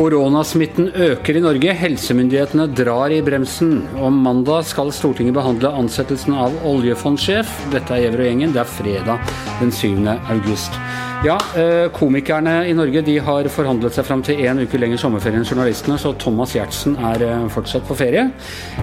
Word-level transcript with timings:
Koronasmitten 0.00 0.86
øker 0.96 1.36
i 1.36 1.40
Norge. 1.44 1.74
Helsemyndighetene 1.76 2.64
drar 2.72 3.12
i 3.12 3.18
bremsen. 3.20 3.82
Om 4.00 4.22
mandag 4.24 4.64
skal 4.64 4.88
Stortinget 4.96 5.36
behandle 5.36 5.74
ansettelsen 5.76 6.38
av 6.40 6.56
oljefondsjef. 6.64 7.50
Dette 7.74 7.92
er 7.98 8.06
Gjever 8.06 8.22
og 8.22 8.30
gjengen. 8.30 8.54
Det 8.54 8.62
er 8.62 8.72
fredag 8.78 9.28
den 9.60 9.68
7. 9.68 10.08
august. 10.32 10.80
Ja, 11.20 11.36
eh, 11.52 11.90
Komikerne 11.92 12.62
i 12.64 12.72
Norge 12.72 13.04
de 13.04 13.18
har 13.20 13.44
forhandlet 13.52 13.92
seg 13.92 14.08
fram 14.08 14.24
til 14.24 14.40
én 14.40 14.64
uke 14.64 14.80
lenger 14.80 14.96
sommerferie 15.02 15.36
enn 15.36 15.44
journalistene, 15.44 16.00
så 16.00 16.16
Thomas 16.16 16.56
Giertsen 16.56 16.96
er 16.96 17.20
eh, 17.20 17.48
fortsatt 17.52 17.84
på 17.84 17.98
ferie. 18.00 18.30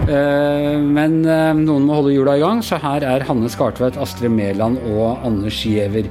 Eh, 0.06 0.76
men 0.78 1.24
noen 1.64 1.82
må 1.82 1.98
holde 1.98 2.14
hjula 2.14 2.38
i 2.38 2.44
gang, 2.46 2.62
så 2.62 2.78
her 2.78 3.02
er 3.02 3.26
Hanne 3.26 3.50
Skartveit, 3.50 3.98
Astrid 3.98 4.30
Mæland 4.30 4.78
og 4.94 5.18
Anders 5.26 5.64
Giæver. 5.66 6.06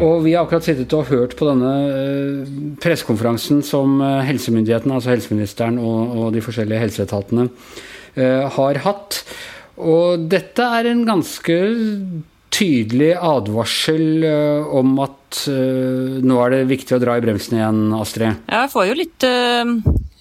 Og 0.00 0.24
Vi 0.24 0.32
har 0.34 0.44
akkurat 0.46 0.64
sittet 0.64 0.92
og 0.96 1.08
hørt 1.10 1.36
på 1.38 1.46
denne 1.50 2.76
pressekonferansen 2.82 3.62
som 3.66 4.00
helsemyndighetene, 4.00 4.96
altså 4.96 5.12
helseministeren 5.12 5.78
og, 5.82 6.16
og 6.16 6.26
de 6.34 6.42
forskjellige 6.44 6.80
helseetatene, 6.86 7.48
har 8.56 8.80
hatt. 8.84 9.22
Og 9.80 10.26
dette 10.28 10.66
er 10.78 10.90
en 10.90 11.06
ganske 11.08 11.56
tydelig 12.52 13.14
advarsel 13.16 14.26
om 14.68 14.98
at 15.00 15.40
nå 15.48 16.42
er 16.44 16.52
det 16.52 16.66
viktig 16.74 16.98
å 16.98 17.00
dra 17.02 17.16
i 17.16 17.24
bremsen 17.24 17.56
igjen, 17.56 17.82
Astrid? 17.96 18.42
Ja, 18.52 18.66
jeg 18.66 18.72
får 18.74 18.90
jo 18.90 18.98
litt 18.98 19.26
uh, 19.28 19.72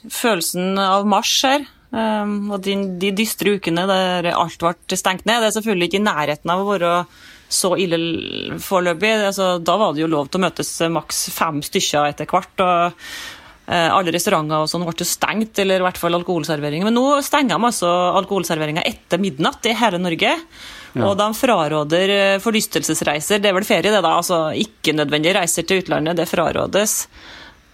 følelsen 0.07 0.79
av 0.79 1.09
mars 1.09 1.35
her. 1.47 1.67
Um, 1.91 2.53
og 2.55 2.61
de, 2.63 2.77
de, 3.01 3.09
dystre 3.11 3.57
ukene 3.59 3.83
der 3.89 4.29
alt 4.31 4.61
ble 4.63 4.97
stengt 4.97 5.25
ned. 5.27 5.41
Det 5.43 5.49
er 5.49 5.55
selvfølgelig 5.57 5.89
ikke 5.89 5.99
i 5.99 6.05
nærheten 6.05 6.53
av 6.53 6.63
å 6.63 6.69
være 6.69 6.91
så 7.51 7.75
ille 7.79 7.99
foreløpig. 8.63 9.11
Altså, 9.27 9.53
da 9.59 9.77
var 9.79 9.93
det 9.93 10.05
jo 10.05 10.09
lov 10.11 10.31
til 10.31 10.41
å 10.41 10.45
møtes 10.47 10.73
maks 10.91 11.27
fem 11.35 11.61
stykker 11.65 12.11
etter 12.13 12.29
hvert. 12.31 12.65
og 12.65 13.05
alle 13.71 14.11
restauranter 14.11 14.65
og 14.65 14.67
sånn 14.67 14.83
ble 14.83 15.05
stengt, 15.07 15.59
eller 15.61 15.79
i 15.79 15.85
hvert 15.85 15.99
fall 16.01 16.17
alkoholservering. 16.17 16.83
Men 16.83 16.95
nå 16.97 17.05
stenger 17.23 17.55
de 17.55 17.67
altså 17.69 17.91
alkoholserveringa 18.19 18.83
etter 18.83 19.21
midnatt 19.21 19.69
i 19.69 19.75
hele 19.77 20.01
Norge. 20.01 20.33
Ja. 20.91 21.05
Og 21.07 21.13
de 21.19 21.27
fraråder 21.37 22.11
eh, 22.15 22.39
forlystelsesreiser. 22.43 23.39
Det 23.39 23.51
er 23.51 23.55
vel 23.55 23.67
ferie, 23.67 23.93
det, 23.93 24.01
da. 24.03 24.15
Altså 24.17 24.49
ikke-nødvendige 24.59 25.37
reiser 25.39 25.67
til 25.67 25.83
utlandet, 25.83 26.19
det 26.19 26.27
frarådes. 26.27 27.05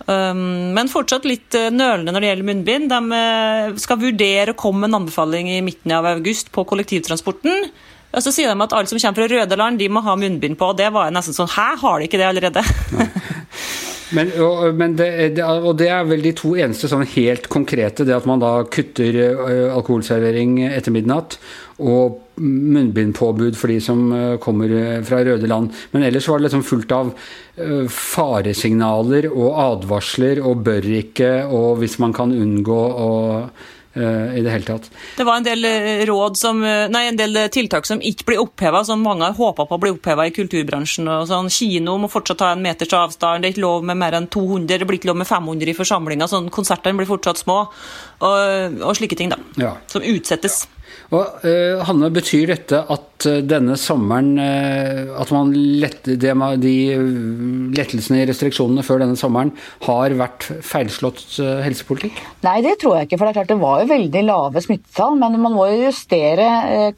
Um, 0.08 0.72
men 0.76 0.92
fortsatt 0.92 1.26
litt 1.28 1.56
nølende 1.74 2.14
når 2.14 2.24
det 2.24 2.30
gjelder 2.30 2.50
munnbind. 2.52 2.94
De 2.94 3.82
skal 3.82 4.02
vurdere 4.04 4.54
å 4.54 4.60
komme 4.60 4.86
med 4.86 4.94
en 4.94 5.02
anbefaling 5.02 5.50
i 5.56 5.64
midten 5.66 5.96
av 5.98 6.08
august 6.14 6.54
på 6.54 6.64
kollektivtransporten. 6.70 7.72
Og 8.16 8.24
så 8.24 8.32
sier 8.34 8.54
de 8.54 8.64
at 8.64 8.74
alle 8.76 8.90
som 8.90 9.00
kommer 9.02 9.20
fra 9.20 9.28
røde 9.34 9.60
land, 9.60 9.82
de 9.82 9.90
må 9.92 10.04
ha 10.06 10.16
munnbind 10.20 10.58
på. 10.60 10.72
Og 10.72 10.80
det 10.80 10.88
var 10.96 11.12
nesten 11.14 11.36
sånn 11.36 11.52
Hæ, 11.52 11.68
har 11.82 12.00
de 12.00 12.08
ikke 12.08 12.22
det 12.22 12.30
allerede? 12.30 12.64
Men, 14.16 14.30
og, 14.40 14.70
men 14.80 14.94
det, 14.96 15.08
det, 15.36 15.44
og, 15.44 15.74
det, 15.80 15.90
er 15.92 16.06
vel 16.08 16.22
de 16.24 16.32
to 16.38 16.54
eneste 16.56 16.88
sånn 16.88 17.04
helt 17.18 17.50
konkrete. 17.52 18.06
Det 18.08 18.16
at 18.16 18.28
man 18.30 18.40
da 18.40 18.62
kutter 18.72 19.18
uh, 19.36 19.76
alkoholservering 19.76 20.62
etter 20.70 20.96
midnatt, 20.96 21.36
og 21.78 22.22
munnbindpåbud 22.40 23.58
for 23.60 23.74
de 23.74 23.82
som 23.84 24.06
uh, 24.14 24.38
kommer 24.40 24.72
uh, 24.72 25.02
fra 25.04 25.20
røde 25.28 25.50
land. 25.52 25.76
Men 25.92 26.08
ellers 26.08 26.30
var 26.32 26.40
det 26.40 26.48
liksom 26.48 26.64
fullt 26.68 26.96
av 26.96 27.12
faresignaler 27.90 29.26
og 29.32 29.56
advarsler 29.58 30.44
og 30.46 30.60
bør 30.68 30.86
ikke, 31.00 31.32
og 31.50 31.82
hvis 31.82 31.98
man 32.04 32.14
kan 32.14 32.36
unngå 32.38 32.84
å 33.02 33.10
Eh, 33.48 33.74
i 33.98 34.42
det 34.46 34.54
hele 34.54 34.68
tatt. 34.68 34.90
Det 35.18 35.26
var 35.28 35.40
en 35.40 35.48
del, 35.48 35.66
eh, 35.66 36.06
råd 36.06 36.38
som, 36.38 36.64
eh, 36.64 36.88
nei, 36.88 37.08
en 37.08 37.18
del 37.18 37.50
tiltak 37.50 37.86
som 37.86 38.00
ikke 38.00 38.26
blir 38.26 38.42
oppheva, 38.42 38.84
som 38.86 39.04
mange 39.04 39.26
har 39.26 39.34
håpa 39.34 39.68
på 39.68 39.78
å 39.78 39.82
bli 39.82 39.92
oppheva 39.92 40.28
i 40.28 40.32
kulturbransjen. 40.32 41.08
Og 41.08 41.28
sånn, 41.28 41.50
kino 41.50 41.98
må 41.98 42.10
fortsatt 42.12 42.40
ha 42.40 42.52
en 42.52 42.62
meters 42.62 42.94
avstand, 42.94 43.42
det 43.42 43.50
er 43.50 43.54
ikke 43.56 43.66
lov 43.66 43.84
med 43.84 43.98
mer 43.98 44.12
enn 44.12 44.28
200, 44.28 44.80
det 44.80 44.88
blir 44.88 45.00
ikke 45.00 45.12
lov 45.12 45.18
med 45.18 45.28
500 45.28 45.70
i 45.70 45.78
forsamlinga. 45.78 46.30
Sånn, 46.30 46.50
konsertene 46.50 46.98
blir 46.98 47.10
fortsatt 47.10 47.38
små, 47.38 47.68
og, 48.22 48.82
og 48.82 48.96
slike 48.96 49.18
ting, 49.18 49.30
da. 49.30 49.38
Ja. 49.58 49.76
Som 49.88 50.02
utsettes. 50.02 50.68
Og, 51.08 51.44
uh, 51.46 51.84
Hanne, 51.88 52.10
betyr 52.12 52.50
dette 52.52 52.82
at 52.92 53.28
uh, 53.30 53.40
denne 53.46 53.78
sommeren 53.80 54.34
uh, 54.36 55.14
At 55.22 55.32
man 55.32 55.54
lette, 55.56 56.18
det, 56.20 56.34
de 56.64 56.74
lettelsene 57.78 58.22
i 58.22 58.28
restriksjonene 58.28 58.84
før 58.84 59.04
denne 59.06 59.16
sommeren 59.20 59.54
har 59.88 60.16
vært 60.20 60.50
feilslått 60.66 61.40
helsepolitikk? 61.64 62.20
Nei, 62.46 62.60
det 62.66 62.78
tror 62.82 62.98
jeg 62.98 63.08
ikke. 63.08 63.20
For 63.20 63.28
det 63.28 63.32
er 63.32 63.40
klart 63.40 63.54
det 63.54 63.60
var 63.62 63.82
jo 63.82 63.92
veldig 63.94 64.24
lave 64.28 64.64
smittetall. 64.64 65.20
Men 65.22 65.40
man 65.44 65.56
må 65.56 65.68
jo 65.72 65.86
justere 65.88 66.48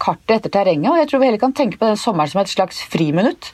kartet 0.02 0.40
etter 0.40 0.56
terrenget. 0.60 0.92
Og 0.92 1.02
jeg 1.02 1.12
tror 1.12 1.22
vi 1.22 1.30
heller 1.30 1.44
kan 1.44 1.56
tenke 1.58 1.80
på 1.80 1.92
den 1.92 2.00
sommeren 2.00 2.32
som 2.32 2.42
et 2.42 2.52
slags 2.52 2.82
friminutt 2.90 3.52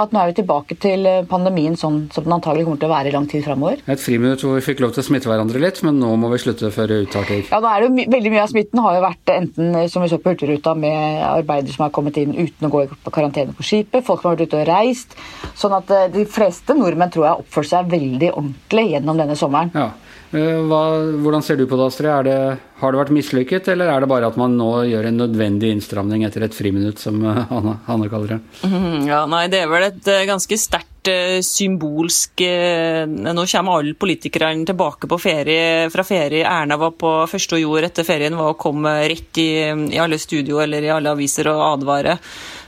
at 0.00 0.14
nå 0.14 0.20
er 0.20 0.30
vi 0.30 0.36
tilbake 0.40 0.76
til 0.82 1.06
eh, 1.06 1.22
pandemien 1.30 1.76
sånn 1.78 2.04
som 2.14 2.26
den 2.26 2.34
antagelig 2.36 2.66
kommer 2.66 2.80
til 2.82 2.90
å 2.90 2.94
være 2.94 3.10
i 3.10 3.14
lang 3.14 3.28
tid 3.30 3.44
framover. 3.46 3.82
Et 3.90 4.00
friminutt 4.00 4.42
hvor 4.44 4.56
vi 4.58 4.64
fikk 4.66 4.82
lov 4.82 4.94
til 4.94 5.04
å 5.04 5.06
smitte 5.06 5.30
hverandre 5.30 5.62
litt, 5.62 5.80
men 5.86 6.00
nå 6.02 6.10
må 6.20 6.30
vi 6.32 6.40
slutte 6.42 6.70
før 6.74 6.96
uttaket. 7.00 7.50
Ja, 7.52 7.60
nå 7.62 7.70
er 7.70 7.84
det 7.84 7.90
jo 7.90 8.10
Veldig 8.14 8.30
mye 8.30 8.42
av 8.44 8.50
smitten 8.50 8.80
har 8.84 8.96
jo 8.96 9.02
vært 9.04 9.32
enten 9.34 9.74
eh, 9.78 9.88
som 9.90 10.04
vi 10.04 10.10
så 10.12 10.20
på 10.22 10.34
Hurtigruta 10.34 10.74
med 10.78 11.24
arbeidere 11.26 11.74
som 11.74 11.86
har 11.86 11.94
kommet 11.94 12.18
inn 12.20 12.34
uten 12.34 12.68
å 12.68 12.72
gå 12.72 12.84
i 12.84 12.90
karantene 13.08 13.54
på 13.56 13.66
skipet, 13.66 14.04
folk 14.06 14.22
som 14.22 14.30
har 14.30 14.38
vært 14.38 14.50
ute 14.50 14.62
og 14.62 14.68
reist. 14.70 15.18
Sånn 15.58 15.76
at 15.76 15.90
eh, 15.94 16.08
de 16.14 16.26
fleste 16.30 16.76
nordmenn 16.78 17.12
tror 17.14 17.26
jeg 17.26 17.36
har 17.36 17.44
oppført 17.44 17.70
seg 17.70 17.92
veldig 17.94 18.32
ordentlig 18.34 18.88
gjennom 18.94 19.20
denne 19.20 19.38
sommeren. 19.38 19.72
Ja. 19.74 19.92
Hva, 20.34 20.80
hvordan 21.22 21.44
ser 21.46 21.60
du 21.60 21.66
på 21.70 21.78
det, 21.78 21.84
Astrid? 21.92 22.26
Det, 22.26 22.38
har 22.80 22.94
det 22.94 23.00
vært 23.04 23.12
mislykket, 23.14 23.68
eller 23.70 23.92
er 23.92 24.02
det 24.02 24.08
bare 24.10 24.30
at 24.32 24.38
man 24.40 24.56
nå 24.58 24.70
gjør 24.90 25.06
en 25.10 25.20
nødvendig 25.22 25.70
innstramning 25.76 26.24
etter 26.26 26.48
et 26.48 26.56
friminutt, 26.56 26.98
som 27.02 27.20
Hanne, 27.22 27.76
Hanne 27.86 28.10
kaller 28.10 28.36
det? 28.36 28.40
Ja, 29.10 29.24
nei, 29.30 29.46
Det 29.52 29.62
er 29.62 29.70
vel 29.70 29.86
et 29.92 30.10
ganske 30.26 30.58
sterkt 30.58 30.90
symbolsk 31.44 32.40
Nå 33.14 33.44
kommer 33.50 33.78
alle 33.78 33.94
politikerne 33.98 34.64
tilbake 34.68 35.08
på 35.10 35.18
ferie, 35.20 35.90
fra 35.92 36.04
ferie. 36.06 36.44
Erna 36.48 36.78
var 36.80 36.94
på 36.98 37.12
første 37.30 37.58
jord 37.60 37.84
etter 37.86 38.06
ferien 38.06 38.36
var 38.38 38.52
å 38.52 38.58
komme 38.58 38.92
rett 39.10 39.40
i, 39.42 39.48
i 39.94 40.00
alle 40.00 40.18
studio 40.18 40.60
eller 40.64 40.84
i 40.86 40.92
alle 40.94 41.12
aviser 41.12 41.50
og 41.52 41.62
advare. 41.66 42.18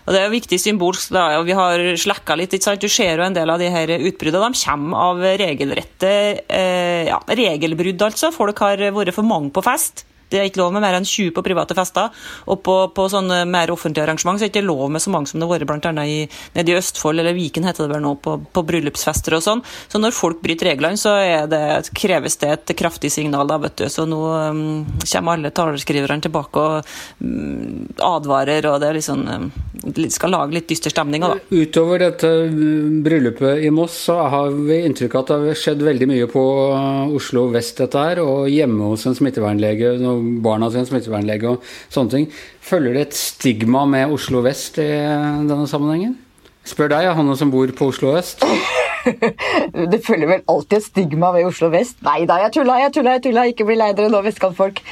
Og 0.06 0.14
Det 0.14 0.20
er 0.22 0.30
viktig 0.30 0.58
symbolsk. 0.62 1.12
da, 1.12 1.38
og 1.40 1.46
Vi 1.46 1.52
har 1.58 1.78
slekka 1.98 2.36
litt. 2.38 2.52
ikke 2.54 2.68
sant? 2.68 2.80
Du 2.80 2.88
ser 2.88 3.18
jo 3.18 3.26
en 3.26 3.34
del 3.34 3.50
av 3.50 3.58
de 3.58 3.70
her 3.70 3.88
utbruddene. 3.98 4.52
De 4.52 4.64
kommer 4.64 4.98
av 5.10 5.24
regelrette 5.42 6.12
eh, 6.48 7.06
ja, 7.10 7.18
regelbrudd, 7.26 8.02
altså. 8.02 8.30
Folk 8.34 8.58
har 8.62 8.78
vært 8.94 9.14
for 9.14 9.26
mange 9.26 9.50
på 9.50 9.64
fest. 9.66 10.04
Det 10.36 10.42
er 10.44 10.50
ikke 10.50 10.62
lov 10.62 10.74
med 10.76 10.84
mer 10.84 10.98
enn 10.98 11.08
20 11.08 11.32
på 11.36 11.44
private 11.46 11.76
fester. 11.76 12.12
Og 12.46 12.60
på, 12.66 12.76
på 12.96 13.08
sånne 13.12 13.42
mer 13.48 13.72
offentlige 13.74 14.04
arrangement 14.06 14.38
så 14.38 14.46
er 14.46 14.50
det 14.50 14.56
ikke 14.58 14.68
lov 14.68 14.90
med 14.92 15.02
så 15.02 15.12
mange 15.14 15.30
som 15.30 15.40
det 15.40 15.48
har 15.48 15.64
vært 15.64 15.86
bl.a. 15.86 15.92
nede 15.96 16.72
i 16.72 16.76
Østfold, 16.76 17.20
eller 17.22 17.36
Viken 17.36 17.66
heter 17.66 17.86
det 17.86 17.96
vel 17.96 18.04
nå, 18.04 18.14
på, 18.22 18.36
på 18.52 18.64
bryllupsfester 18.68 19.38
og 19.38 19.44
sånn. 19.44 19.64
Så 19.88 20.00
når 20.02 20.16
folk 20.16 20.42
bryter 20.44 20.70
reglene, 20.70 21.00
så 21.00 21.16
det, 21.50 21.62
kreves 21.96 22.38
det 22.42 22.52
et 22.52 22.74
kraftig 22.78 23.12
signal, 23.14 23.48
da, 23.48 23.58
vet 23.62 23.78
du. 23.80 23.86
Så 23.92 24.06
nå 24.08 24.20
um, 24.50 24.84
kommer 25.04 25.36
alle 25.36 25.52
talerskriverne 25.54 26.24
tilbake 26.24 26.62
og 26.62 26.96
um, 27.24 27.86
advarer, 28.04 28.68
og 28.70 28.80
det 28.82 28.90
er 28.90 29.00
liksom 29.00 29.24
um, 29.26 29.50
skal 30.12 30.32
lage 30.34 30.56
litt 30.56 30.68
dyster 30.70 30.92
stemning 30.92 31.22
da. 31.24 31.34
Utover 31.50 32.02
dette 32.02 32.28
mm, 32.50 33.02
bryllupet 33.06 33.64
i 33.64 33.70
Moss, 33.74 33.98
så 34.08 34.18
har 34.32 34.54
vi 34.54 34.80
inntrykk 34.86 35.14
av 35.14 35.24
at 35.24 35.32
det 35.32 35.38
har 35.50 35.60
skjedd 35.60 35.84
veldig 35.86 36.08
mye 36.10 36.28
på 36.30 36.44
Oslo 37.16 37.46
vest, 37.54 37.78
dette 37.80 38.02
her, 38.02 38.22
og 38.22 38.50
hjemme 38.50 38.92
hos 38.92 39.06
en 39.08 39.16
smittevernlege. 39.16 39.96
Når 40.02 40.25
barna 40.44 40.70
sine 40.72 40.86
smittevernlege 40.88 41.50
og 41.50 41.66
sånne 41.92 42.12
ting. 42.12 42.28
Følger 42.64 42.96
det 42.96 43.04
et 43.08 43.18
stigma 43.18 43.84
med 43.88 44.14
Oslo 44.14 44.42
vest 44.46 44.80
i 44.82 44.88
denne 44.88 45.66
sammenhengen? 45.70 46.16
Spør 46.66 46.90
deg, 46.90 47.12
Hanne 47.14 47.36
som 47.38 47.52
bor 47.52 47.70
på 47.78 47.90
Oslo 47.92 48.16
øst. 48.18 48.42
det 49.92 50.00
følger 50.02 50.32
vel 50.32 50.42
alltid 50.50 50.80
et 50.80 50.88
stigma 50.88 51.30
ved 51.36 51.46
Oslo 51.46 51.70
vest. 51.70 52.00
Nei 52.06 52.24
da, 52.26 52.40
jeg 52.42 52.56
tulla, 52.58 52.80
jeg 52.82 52.96
tulla, 52.96 53.14
jeg 53.18 53.28
tulla. 53.28 53.46
Ikke 53.52 53.68
bli 53.68 53.78
lei 53.78 53.92
dere 53.94 54.10
nå, 54.10 54.24
vestkantfolk. 54.26 54.82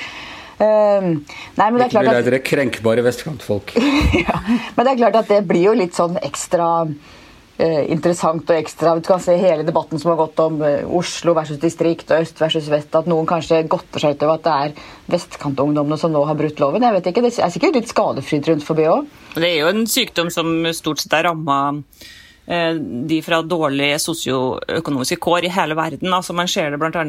Uh, 0.55 1.19
nei, 1.59 1.66
men 1.66 1.81
det 1.81 1.89
er 1.89 1.93
klart 1.97 2.12
at... 2.12 2.22
Dere 2.28 2.39
krenkbare 2.47 3.03
vestkantfolk. 3.03 3.75
ja, 4.22 4.39
men 4.47 4.87
det 4.87 4.93
er 4.93 5.03
klart 5.03 5.21
at 5.25 5.34
det 5.34 5.42
blir 5.51 5.72
jo 5.72 5.77
litt 5.83 5.98
sånn 5.98 6.15
ekstra 6.22 6.71
Eh, 6.84 7.23
interessant 7.62 8.48
og 8.51 8.56
ekstra. 8.56 8.97
Du 8.98 9.06
kan 9.06 9.22
se 9.22 9.36
hele 9.39 9.66
debatten 9.66 10.01
som 10.03 10.10
har 10.10 10.18
gått 10.24 10.41
om 10.42 10.59
eh, 10.66 10.83
Oslo 10.86 11.36
versus 11.36 11.60
distrikt 11.62 12.10
og 12.10 12.24
øst 12.24 12.41
versus 12.42 12.66
vest. 12.72 12.91
At 12.98 13.06
noen 13.10 13.28
kanskje 13.30 13.62
godter 13.71 14.03
seg 14.03 14.16
utover 14.16 14.41
at 14.41 14.48
det 14.48 14.56
er 14.56 14.91
vestkantungdommene 15.15 16.01
som 16.01 16.12
nå 16.15 16.24
har 16.27 16.39
brutt 16.41 16.59
loven. 16.62 16.83
Jeg 16.83 16.98
vet 16.98 17.12
ikke, 17.12 17.22
Det 17.28 17.39
er 17.39 17.54
sikkert 17.54 17.78
litt 17.78 17.95
skadefritt 17.95 18.51
rundt 18.51 18.66
forbi 18.66 18.91
òg. 18.91 19.09
Det 19.39 19.48
er 19.48 19.56
jo 19.62 19.71
en 19.71 19.86
sykdom 19.91 20.34
som 20.34 20.53
stort 20.74 21.04
sett 21.04 21.15
er 21.15 21.28
ramma 21.30 21.60
Eh, 21.74 22.23
de 22.45 23.19
fra 23.25 23.39
dårlige 23.41 23.97
sosioøkonomiske 24.03 25.17
kår 25.23 25.47
i 25.49 25.53
hele 25.55 25.77
verden. 25.79 26.13
Altså 26.13 26.35
man 26.37 26.49
ser 26.51 26.75
det 26.75 26.81
bl.a. 26.81 27.05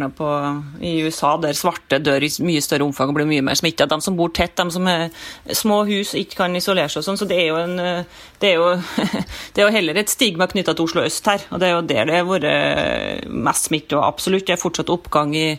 i 0.80 0.94
USA, 1.04 1.34
der 1.42 1.58
svarte 1.58 2.00
dør 2.00 2.24
i 2.24 2.30
mye 2.46 2.64
større 2.64 2.88
omfang 2.88 3.12
og 3.12 3.18
blir 3.18 3.28
mye 3.28 3.44
mer 3.44 3.60
smitta. 3.60 3.88
De 3.90 4.00
som 4.04 4.16
bor 4.16 4.32
tett, 4.32 4.56
de 4.56 4.72
som 4.72 4.88
har 4.88 5.10
små 5.52 5.82
hus, 5.90 6.14
ikke 6.16 6.40
kan 6.40 6.56
isolere 6.56 6.92
seg 6.92 7.02
og 7.02 7.08
sånn. 7.10 7.20
Så 7.20 7.28
det 7.28 7.42
er, 7.42 7.58
en, 7.66 7.76
eh, 7.80 8.22
det, 8.40 8.54
er 8.54 8.62
jo, 8.62 8.70
det 9.56 9.64
er 9.64 9.68
jo 9.68 9.76
heller 9.76 10.00
et 10.00 10.14
stigma 10.14 10.48
knytta 10.52 10.76
til 10.76 10.88
Oslo 10.88 11.04
øst 11.04 11.28
her. 11.28 11.44
Og 11.52 11.60
det 11.60 11.68
er 11.68 11.76
jo 11.76 11.84
der 11.90 12.08
det 12.08 12.16
har 12.16 12.30
vært 12.30 13.28
mest 13.28 13.70
smitte, 13.70 13.98
og 14.00 14.08
absolutt. 14.08 14.48
Det 14.48 14.56
er 14.56 14.62
fortsatt 14.62 14.94
oppgang 14.94 15.36
i 15.36 15.50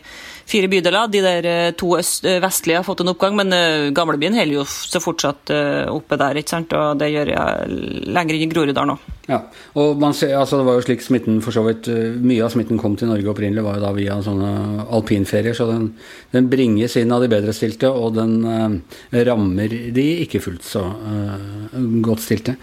fire 0.49 0.71
bydeler. 0.73 1.13
De 1.13 1.23
der 1.27 1.51
eh, 1.53 1.75
to 1.77 1.93
øst, 1.99 2.25
vestlige 2.25 2.81
har 2.81 2.89
fått 2.89 3.05
en 3.05 3.13
oppgang, 3.13 3.37
men 3.37 3.93
gamlebyen 3.97 4.39
holder 4.39 4.63
jo 4.63 4.65
så 4.67 5.03
fortsatt 5.05 5.53
oppe 5.93 6.17
der, 6.21 6.41
ikke 6.41 6.57
sant. 6.57 6.73
Og 6.73 6.97
det 7.01 7.13
gjør 7.13 7.35
jeg 7.35 7.85
lenger 8.09 8.39
inn 8.39 8.49
i 8.49 8.51
Groruddalen 8.55 8.97
òg. 8.97 9.13
Ja, 9.27 9.41
og 9.77 9.99
man 10.01 10.15
ser, 10.17 10.33
altså 10.39 10.57
det 10.57 10.65
var 10.65 10.79
jo 10.79 10.85
slik 10.87 11.03
smitten 11.05 11.41
for 11.45 11.53
så 11.53 11.61
vidt 11.67 11.89
eh, 11.93 12.15
Mye 12.17 12.45
av 12.47 12.53
smitten 12.55 12.79
kom 12.81 12.95
til 12.97 13.11
Norge 13.11 13.29
opprinnelig 13.29 13.65
var 13.67 13.77
jo 13.77 13.85
da 13.85 13.93
via 13.97 14.17
sånne 14.25 14.87
alpinferier, 14.97 15.57
så 15.57 15.67
den, 15.69 15.91
den 16.33 16.49
bringes 16.53 16.97
inn 16.97 17.13
av 17.13 17.21
de 17.21 17.29
bedrestilte, 17.29 17.91
og 17.93 18.17
den 18.17 18.39
eh, 18.49 19.23
rammer 19.29 19.75
de 19.97 20.07
ikke 20.25 20.41
fullt 20.45 20.65
så 20.65 20.85
eh, 20.87 21.81
godt 22.05 22.25
stilte. 22.25 22.57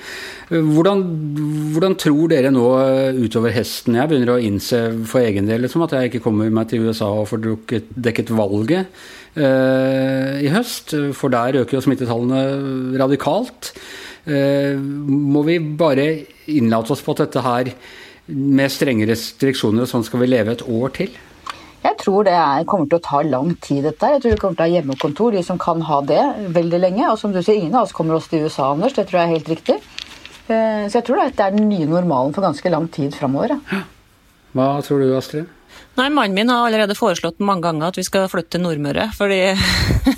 Hvordan, 0.49 1.03
hvordan, 1.75 1.97
tror 2.01 2.31
dere 2.31 2.51
nå 2.53 2.65
utover 3.21 3.53
hesten? 3.53 3.97
Jeg 3.99 4.09
begynner 4.09 4.33
å 4.33 4.41
innse 4.41 4.81
for 5.09 5.21
egen 5.21 5.49
del 5.49 5.63
liksom, 5.65 5.85
at 5.85 5.93
jeg 5.97 6.09
ikke 6.09 6.23
kommer 6.25 6.49
meg 6.53 6.71
til 6.71 6.87
USA 6.87 7.11
og 7.13 7.29
får 7.29 7.45
dekket 7.93 8.33
valget 8.33 8.89
eh, 9.37 10.41
i 10.41 10.49
høst, 10.53 10.95
for 11.17 11.33
der 11.33 11.61
øker 11.61 11.77
jo 11.77 11.83
smittetallene 11.85 12.97
radikalt. 13.01 13.75
Eh, 14.23 14.77
må 14.77 15.43
vi 15.43 15.59
bare 15.59 16.07
innlate 16.51 16.95
oss 16.95 17.03
på 17.03 17.15
at 17.15 17.25
dette 17.25 17.43
her 17.43 17.73
med 18.31 18.71
strenge 18.71 19.07
restriksjoner 19.09 19.83
og 19.83 19.89
sånn 19.91 20.05
skal 20.07 20.23
vi 20.23 20.29
leve 20.31 20.55
et 20.55 20.63
år 20.63 20.93
til? 20.95 21.15
Jeg 21.83 21.97
tror 21.99 22.23
det 22.23 22.35
er, 22.39 22.63
kommer 22.63 22.87
til 22.87 23.01
å 23.01 23.03
ta 23.03 23.19
lang 23.27 23.49
tid, 23.59 23.81
dette. 23.83 24.13
Jeg 24.13 24.21
tror 24.23 24.31
vi 24.31 24.39
kommer 24.39 24.55
til 24.55 24.63
å 24.63 24.67
ha 24.69 24.75
hjemmekontor, 24.77 25.33
de 25.35 25.41
som 25.43 25.59
kan 25.59 25.83
ha 25.83 25.97
det, 26.07 26.21
veldig 26.55 26.79
lenge. 26.79 27.09
Og 27.11 27.19
som 27.19 27.33
du 27.35 27.41
sier, 27.41 27.59
ingen 27.59 27.75
av 27.75 27.89
oss 27.89 27.95
kommer 27.95 28.15
oss 28.15 28.29
til 28.31 28.45
USA, 28.45 28.69
Anders. 28.71 28.95
Det 28.95 29.03
tror 29.09 29.19
jeg 29.19 29.27
er 29.27 29.35
helt 29.35 29.51
riktig. 29.51 29.75
Eh, 30.47 30.85
så 30.87 31.01
jeg 31.01 31.07
tror 31.09 31.19
det 31.19 31.43
er 31.43 31.57
den 31.57 31.67
nye 31.67 31.89
normalen 31.89 32.31
for 32.35 32.45
ganske 32.45 32.71
lang 32.71 32.87
tid 32.91 33.11
framover. 33.15 33.57
Hva 34.55 34.69
tror 34.85 35.03
du, 35.03 35.11
Astrid? 35.17 35.51
Nei, 35.99 36.07
Mannen 36.09 36.37
min 36.37 36.49
har 36.49 36.63
allerede 36.69 36.95
foreslått 36.97 37.43
mange 37.43 37.67
ganger 37.67 37.91
at 37.91 37.99
vi 37.99 38.07
skal 38.07 38.29
flytte 38.31 38.55
til 38.55 38.63
Nordmøre. 38.63 39.09
fordi 39.17 39.41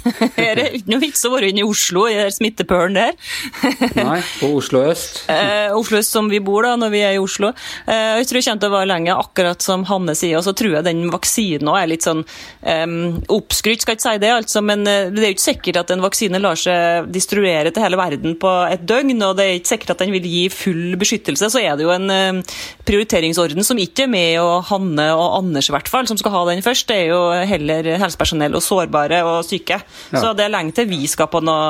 her 0.05 0.59
er 0.63 0.77
ikke 0.77 0.91
noe 0.93 1.01
vits 1.01 1.25
å 1.25 1.31
være 1.33 1.49
inne 1.51 1.63
i 1.63 1.67
Oslo 1.67 2.05
i 2.09 2.17
smittepølen 2.33 2.97
der. 2.97 3.15
Nei, 3.97 4.19
på 4.39 4.51
Oslo 4.59 4.83
øst. 4.91 5.23
eh, 5.33 5.73
Oslo 5.75 5.99
øst 6.01 6.15
som 6.15 6.29
vi 6.31 6.41
bor 6.43 6.65
da, 6.67 6.75
når 6.79 6.93
vi 6.93 7.01
er 7.05 7.15
i 7.15 7.21
Oslo. 7.21 7.51
Eh, 7.85 8.21
jeg 8.21 8.29
tror 8.29 8.39
det 8.39 8.45
kommer 8.47 8.63
til 8.63 8.71
å 8.71 8.75
vare 8.75 8.89
lenge, 8.91 9.17
akkurat 9.25 9.65
som 9.65 9.85
Hanne 9.89 10.15
sier. 10.17 10.37
Og 10.39 10.45
så 10.47 10.55
tror 10.57 10.77
jeg 10.77 10.87
den 10.87 11.05
vaksinen 11.13 11.71
òg 11.71 11.79
er 11.81 11.91
litt 11.91 12.05
sånn 12.05 12.23
um, 12.25 12.95
oppskrytt, 13.33 13.83
skal 13.85 13.97
ikke 13.97 14.05
si 14.05 14.21
det, 14.21 14.31
altså, 14.33 14.61
men 14.65 14.85
eh, 14.89 15.09
det 15.13 15.23
er 15.23 15.31
jo 15.31 15.37
ikke 15.37 15.47
sikkert 15.47 15.81
at 15.81 15.93
en 15.95 16.05
vaksine 16.05 16.41
lar 16.41 16.59
seg 16.59 17.09
distruere 17.13 17.73
til 17.73 17.85
hele 17.85 17.99
verden 17.99 18.37
på 18.41 18.53
et 18.69 18.85
døgn, 18.87 19.17
og 19.25 19.37
det 19.39 19.47
er 19.47 19.59
ikke 19.59 19.73
sikkert 19.73 19.95
at 19.95 20.05
den 20.05 20.13
vil 20.15 20.29
gi 20.29 20.45
full 20.53 20.97
beskyttelse. 21.01 21.51
Så 21.53 21.63
er 21.63 21.77
det 21.77 21.87
jo 21.87 21.93
en 21.95 22.09
um, 22.11 22.43
prioriteringsorden 22.87 23.65
som 23.65 23.79
ikke 23.81 24.05
er 24.05 24.11
med 24.11 24.39
og 24.43 24.67
Hanne 24.69 25.09
og 25.15 25.39
Anders 25.39 25.69
i 25.69 25.75
hvert 25.75 25.89
fall, 25.91 26.07
som 26.09 26.19
skal 26.19 26.33
ha 26.35 26.43
den 26.51 26.63
først, 26.65 26.87
det 26.89 27.05
er 27.05 27.13
jo 27.13 27.21
heller 27.49 27.95
helsepersonell 28.01 28.57
og 28.57 28.63
sårbare 28.63 29.21
og 29.25 29.45
syke. 29.47 29.79
Ja. 30.11 30.21
Så 30.21 30.33
det 30.37 30.45
er 30.45 30.53
lenge 30.53 30.75
til 30.77 30.89
vi 30.89 31.01
skal 31.09 31.29
på 31.31 31.41
noe 31.43 31.65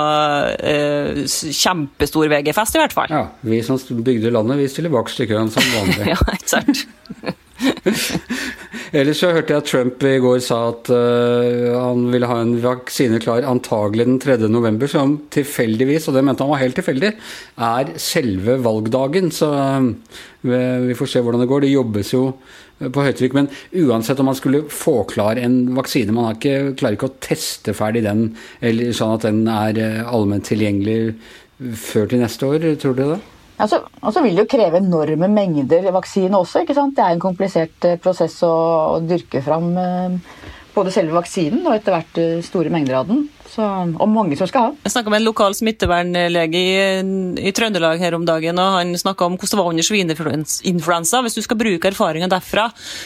uh, 0.56 1.24
kjempestor 1.26 2.30
VG-fest, 2.32 2.78
i 2.78 2.84
hvert 2.84 2.96
fall. 2.96 3.14
Ja, 3.14 3.24
vi 3.46 3.62
som 3.66 3.80
bygde 3.80 4.34
landet, 4.34 4.60
vi 4.64 4.70
stiller 4.72 4.94
bakst 4.94 5.22
i 5.24 5.30
køen 5.30 5.52
som 5.54 5.66
vanlig. 5.78 6.14
ja, 6.14 6.20
ikke 6.36 6.52
sant. 6.58 6.86
Ellers 8.96 9.20
så 9.20 9.34
hørte 9.36 9.52
jeg 9.52 9.60
at 9.60 9.68
Trump 9.68 10.04
i 10.08 10.18
går 10.24 10.38
sa 10.46 10.58
at 10.70 10.88
uh, 10.94 11.74
han 11.76 12.06
ville 12.14 12.30
ha 12.30 12.38
en 12.40 12.54
vaksine 12.64 13.20
klar 13.20 13.44
antagelig 13.44 14.06
den 14.08 14.20
3. 14.24 14.38
november, 14.48 14.88
som 14.88 15.18
tilfeldigvis, 15.36 16.08
og 16.08 16.16
det 16.16 16.24
mente 16.24 16.46
han 16.46 16.54
var 16.54 16.62
helt 16.62 16.78
tilfeldig, 16.80 17.10
er 17.68 17.92
selve 18.00 18.56
valgdagen. 18.64 19.34
Så 19.36 19.50
uh, 19.52 19.90
vi 20.46 20.96
får 20.96 21.12
se 21.12 21.26
hvordan 21.26 21.44
det 21.44 21.50
går. 21.52 21.66
Det 21.66 21.74
jobbes 21.74 22.14
jo 22.16 22.24
på 22.80 23.06
høytrykk. 23.06 23.36
Men 23.36 23.52
uansett 23.86 24.20
om 24.20 24.30
man 24.32 24.40
skulle 24.40 24.66
få 24.72 25.02
klar 25.12 25.40
en 25.42 25.76
vaksine, 25.76 26.16
man 26.16 26.30
har 26.30 26.40
ikke, 26.40 26.76
klarer 26.80 27.00
ikke 27.00 27.12
å 27.12 27.18
teste 27.24 27.76
ferdig 27.76 28.06
den, 28.08 28.30
eller 28.64 28.96
sånn 28.96 29.16
at 29.18 29.28
den 29.28 29.46
er 29.52 29.80
eh, 29.82 30.02
allment 30.04 30.48
tilgjengelig 30.48 31.16
før 31.80 32.12
til 32.12 32.24
neste 32.24 32.52
år, 32.52 32.68
tror 32.82 32.98
du 32.98 33.06
det? 33.16 33.22
Og 33.56 33.70
så 33.72 33.80
altså 34.02 34.22
vil 34.24 34.36
det 34.36 34.44
jo 34.44 34.52
kreve 34.52 34.82
enorme 34.82 35.30
mengder 35.32 35.88
vaksine 35.96 36.38
også. 36.38 36.64
ikke 36.64 36.76
sant? 36.76 36.96
Det 36.98 37.06
er 37.06 37.16
en 37.16 37.24
komplisert 37.24 37.88
eh, 37.88 38.00
prosess 38.02 38.42
å, 38.44 38.52
å 38.98 39.00
dyrke 39.04 39.42
fram 39.46 39.70
eh, 39.80 40.18
både 40.76 40.92
selve 40.92 41.16
vaksinen 41.16 41.64
og 41.64 41.78
etter 41.78 41.96
hvert 41.96 42.20
eh, 42.20 42.44
store 42.44 42.74
mengder 42.74 43.00
av 43.00 43.08
den. 43.12 43.26
Så, 43.56 43.64
og 43.64 44.10
mange 44.12 44.36
som 44.36 44.50
skal 44.50 44.66
ha. 44.66 44.72
Jeg 44.84 44.92
snakka 44.92 45.12
med 45.14 45.22
en 45.22 45.28
lokal 45.30 45.54
smittevernlege 45.56 46.60
i, 46.60 46.72
i, 47.40 47.54
Trøndelag 47.56 48.02
her 48.02 48.18
om 48.18 48.26
dagen, 48.28 48.60
og 48.60 48.74
han 48.76 48.92
snakka 49.00 49.30
om 49.30 49.38
hvordan 49.40 49.54
det 49.54 49.60
var 49.62 49.70
under 49.72 49.88
svineinfluensa. 49.88 51.22
Hvis 51.24 51.38
du 51.38 51.42
skal 51.46 51.60
bruke 51.60 51.88
erfaringene 51.88 52.28
derfra, 52.34 52.66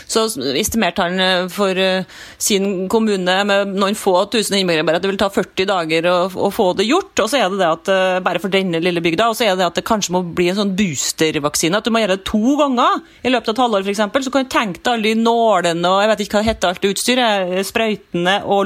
så 0.09 0.25
estimerte 0.57 1.05
han 1.05 1.21
eh, 1.21 1.43
for 1.53 1.77
uh, 1.77 2.17
sin 2.41 2.87
kommune 2.89 3.35
med 3.45 3.75
noen 3.75 3.97
få 3.99 4.15
tusen 4.33 4.57
innbyggere 4.57 4.97
at 4.97 5.05
det 5.05 5.11
vil 5.11 5.21
ta 5.21 5.29
40 5.33 5.69
dager 5.69 6.09
å, 6.09 6.17
å, 6.33 6.49
få 6.53 6.71
det 6.79 6.89
gjort. 6.89 7.13
Og 7.21 7.29
så 7.29 7.43
er 7.43 7.53
det 7.53 7.61
det 7.61 7.69
at 7.69 7.93
uh, 7.93 8.17
bare 8.25 8.41
for 8.41 8.53
denne 8.53 8.81
lille 8.81 9.05
bygda, 9.05 9.29
og 9.29 9.37
så 9.37 9.51
er 9.51 9.59
det 9.59 9.67
at 9.67 9.77
det 9.77 9.85
kanskje 9.85 10.17
må 10.17 10.23
bli 10.25 10.49
en 10.49 10.57
sånn 10.63 10.73
boostervaksine. 10.79 11.77
At 11.77 11.85
du 11.85 11.93
må 11.93 12.01
gjøre 12.01 12.17
det 12.17 12.25
to 12.29 12.57
ganger 12.57 13.03
i 13.21 13.35
løpet 13.35 13.53
av 13.53 13.57
et 13.59 13.63
halvår, 13.67 13.85
f.eks. 13.85 14.25
Så 14.25 14.33
kan 14.33 14.49
du 14.49 14.53
tenke 14.57 14.81
deg 14.81 14.95
alle 14.95 15.13
de 15.13 15.21
nålene 15.21 15.93
og 15.93 16.01
jeg 16.01 16.09
vet 16.15 16.25
ikke 16.25 16.39
hva 16.39 16.43
det 16.43 16.51
heter, 16.55 16.73
alt 16.73 16.89
utstyret, 16.89 17.57
sprøytene 17.69 18.39
og 18.49 18.65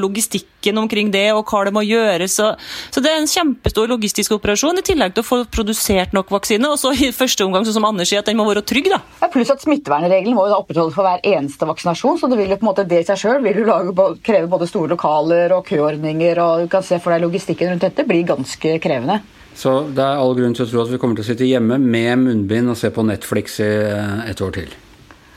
logistikken 0.63 0.77
omkring 0.77 1.11
det, 1.11 1.33
og 1.33 1.45
hva 1.45 1.65
det 1.65 1.73
må 1.73 1.83
gjøres. 1.83 2.35
Så, 2.37 2.55
så, 2.91 3.01
det 3.01 3.11
er 3.11 3.19
en 3.19 3.27
kjempestor 3.27 3.87
logistisk 3.87 4.31
operasjon, 4.31 4.79
i 4.79 4.83
tillegg 4.83 5.13
til 5.13 5.23
å 5.23 5.27
få 5.27 5.45
produsert 5.45 6.13
nok 6.13 6.31
vaksine. 6.31 6.67
Og 6.69 6.79
så 6.79 6.93
i 6.93 7.11
første 7.11 7.43
omgang, 7.45 7.65
sånn 7.65 7.77
som 7.77 7.85
Anders 7.85 8.09
sier, 8.09 8.21
at 8.21 8.27
den 8.27 8.37
må 8.37 8.45
være 8.47 8.63
trygg. 8.63 8.89
da. 8.89 9.01
Ja, 9.21 9.29
pluss 9.29 9.51
at 9.51 9.61
smittevernregelen 9.63 10.35
må 10.35 10.47
jo 10.47 10.53
da 10.53 10.61
opprettholdes 10.61 10.95
for 10.95 11.03
hver 11.03 11.21
eneste 11.23 11.67
vaksinasjon. 11.67 12.19
Så 12.19 12.29
det 12.29 12.39
vil 12.39 12.51
jo 12.51 12.59
på 12.59 12.65
en 12.65 12.71
måte 12.71 12.87
det 12.87 13.03
i 13.03 13.07
seg 13.07 13.19
sjøl 13.19 13.41
kreve 14.23 14.47
både 14.47 14.67
store 14.69 14.93
lokaler 14.93 15.53
og 15.55 15.65
køordninger. 15.67 16.39
og 16.39 16.63
du 16.63 16.67
kan 16.71 16.83
se 16.83 16.99
for 16.99 17.13
deg 17.13 17.23
Logistikken 17.23 17.71
rundt 17.71 17.83
dette 17.83 18.05
blir 18.07 18.23
ganske 18.27 18.77
krevende. 18.83 19.21
Så 19.55 19.83
det 19.93 20.01
er 20.01 20.17
all 20.17 20.33
grunn 20.35 20.55
til 20.57 20.65
å 20.65 20.69
tro 20.69 20.81
at 20.81 20.89
vi 20.89 20.97
kommer 21.01 21.15
til 21.15 21.23
å 21.23 21.27
sitte 21.27 21.45
hjemme 21.45 21.77
med 21.77 22.23
munnbind 22.23 22.73
og 22.73 22.79
se 22.79 22.89
på 22.91 23.05
Netflix 23.05 23.59
i 23.61 23.69
eh, 23.69 24.31
et 24.31 24.41
år 24.41 24.55
til. 24.55 24.73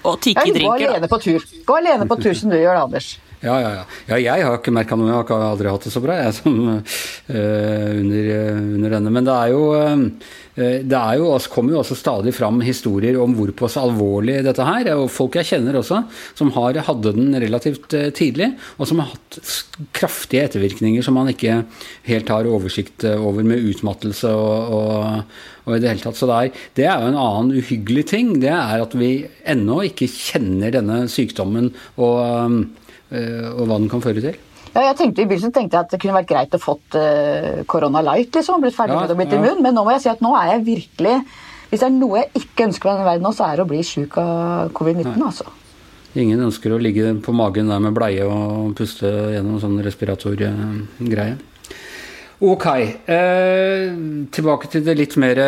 Og 0.07 0.17
tikke 0.23 0.47
ja, 0.47 0.55
Gå 0.57 0.73
alene 0.73 1.11
på 1.11 1.19
tur. 1.21 1.45
Gå 1.67 1.77
alene 1.77 2.07
på 2.09 2.19
tur 2.23 2.35
som 2.39 2.53
du 2.53 2.57
gjør, 2.57 2.79
Anders. 2.87 3.17
Ja, 3.47 3.57
ja, 3.63 3.71
ja. 3.79 3.85
ja 4.11 4.19
jeg 4.23 4.47
har 4.47 4.59
ikke 4.59 4.75
merka 4.75 4.99
noe. 4.99 5.13
Jeg 5.13 5.29
har 5.29 5.47
aldri 5.51 5.71
hatt 5.71 5.87
det 5.87 5.95
så 5.95 6.03
bra 6.03 6.19
jeg, 6.19 6.35
som, 6.41 6.59
uh, 6.67 6.97
under, 7.37 8.33
uh, 8.33 8.59
under, 8.59 8.97
denne. 8.99 9.13
Men 9.15 9.29
det 9.29 9.37
er 9.37 9.55
jo 9.55 9.63
uh, 9.77 10.35
det 10.57 10.97
er 10.97 11.19
jo, 11.21 11.27
også, 11.35 11.51
kommer 11.53 11.75
jo 11.75 11.83
også 11.83 11.99
stadig 12.01 12.33
fram 12.33 12.63
historier 12.65 13.19
om 13.21 13.35
hvorpå 13.37 13.69
så 13.69 13.83
alvorlig 13.85 14.39
dette 14.47 14.65
her 14.65 14.89
og 14.95 15.11
Folk 15.13 15.37
jeg 15.37 15.51
kjenner 15.51 15.77
også, 15.77 15.99
som 16.39 16.49
har, 16.55 16.79
hadde 16.87 17.13
den 17.13 17.37
relativt 17.43 17.93
tidlig, 18.17 18.49
og 18.81 18.89
som 18.89 19.03
har 19.03 19.11
hatt 19.11 19.37
kraftige 19.97 20.47
ettervirkninger 20.49 21.05
som 21.05 21.19
man 21.19 21.29
ikke 21.29 21.59
helt 22.09 22.33
har 22.33 22.49
oversikt 22.49 23.05
over, 23.05 23.45
med 23.45 23.69
utmattelse 23.69 24.33
og, 24.33 24.73
og, 24.79 25.37
og 25.69 25.77
i 25.77 25.83
det 25.85 25.93
hele 25.93 26.07
tatt. 26.07 26.17
Så 26.17 26.31
det 26.31 26.41
er, 26.41 26.65
det 26.81 26.89
er 26.89 27.05
jo 27.05 27.13
en 27.13 27.21
annen 27.27 27.53
uhyggelig 27.61 28.07
ting. 28.15 28.33
Det 28.41 28.55
er 28.57 28.87
at 28.87 28.97
vi 28.97 29.13
ennå 29.45 29.83
ikke 29.91 30.09
kjenner 30.09 30.73
denne 30.73 31.03
sykdommen. 31.13 31.75
og 32.01 32.17
Eh, 32.17 32.86
og 33.11 33.65
hva 33.67 33.77
den 33.79 33.91
kan 33.93 34.03
føre 34.03 34.23
til? 34.25 34.39
Ja, 34.73 34.83
jeg 34.91 34.97
tenkte 34.99 35.23
I 35.23 35.29
begynnelsen 35.29 35.53
tenkte 35.55 35.79
jeg 35.79 35.87
at 35.87 35.93
det 35.93 36.01
kunne 36.03 36.17
vært 36.19 36.31
greit 36.31 36.57
å 36.57 36.61
fått 36.61 36.97
korona 37.71 38.03
uh, 38.03 38.07
light. 38.11 38.35
liksom, 38.35 38.61
blitt 38.61 38.77
ferdig 38.77 38.97
med 38.99 39.07
det 39.09 39.15
og 39.15 39.21
blitt 39.23 39.37
ja. 39.37 39.39
immun, 39.41 39.63
Men 39.65 39.77
nå 39.79 39.85
må 39.87 39.95
jeg 39.95 40.03
si 40.05 40.11
at 40.13 40.25
nå 40.25 40.33
er 40.37 40.51
jeg 40.51 40.65
virkelig 40.67 41.15
Hvis 41.71 41.81
det 41.81 41.87
er 41.87 41.95
noe 41.95 42.25
jeg 42.25 42.43
ikke 42.43 42.67
ønsker 42.67 42.89
meg 42.89 42.93
i 42.93 42.99
denne 42.99 43.11
verden 43.13 43.29
nå, 43.29 43.33
så 43.39 43.47
er 43.47 43.57
det 43.57 43.65
å 43.65 43.71
bli 43.71 43.81
sjuk 43.87 44.19
av 44.21 44.75
covid-19. 44.77 45.15
altså. 45.31 45.49
Ingen 46.17 46.45
ønsker 46.47 46.73
å 46.73 46.81
ligge 46.81 47.11
på 47.25 47.33
magen 47.37 47.69
der 47.69 47.81
med 47.85 47.97
bleie 47.97 48.25
og 48.25 48.73
puste 48.77 49.09
gjennom 49.35 49.59
sånn 49.61 49.77
respiratorgreie. 49.85 51.37
Ok. 52.37 52.67
Eh, 52.69 53.95
tilbake 54.29 54.69
til 54.69 54.83
det 54.85 54.95
litt 54.99 55.15
mer 55.17 55.39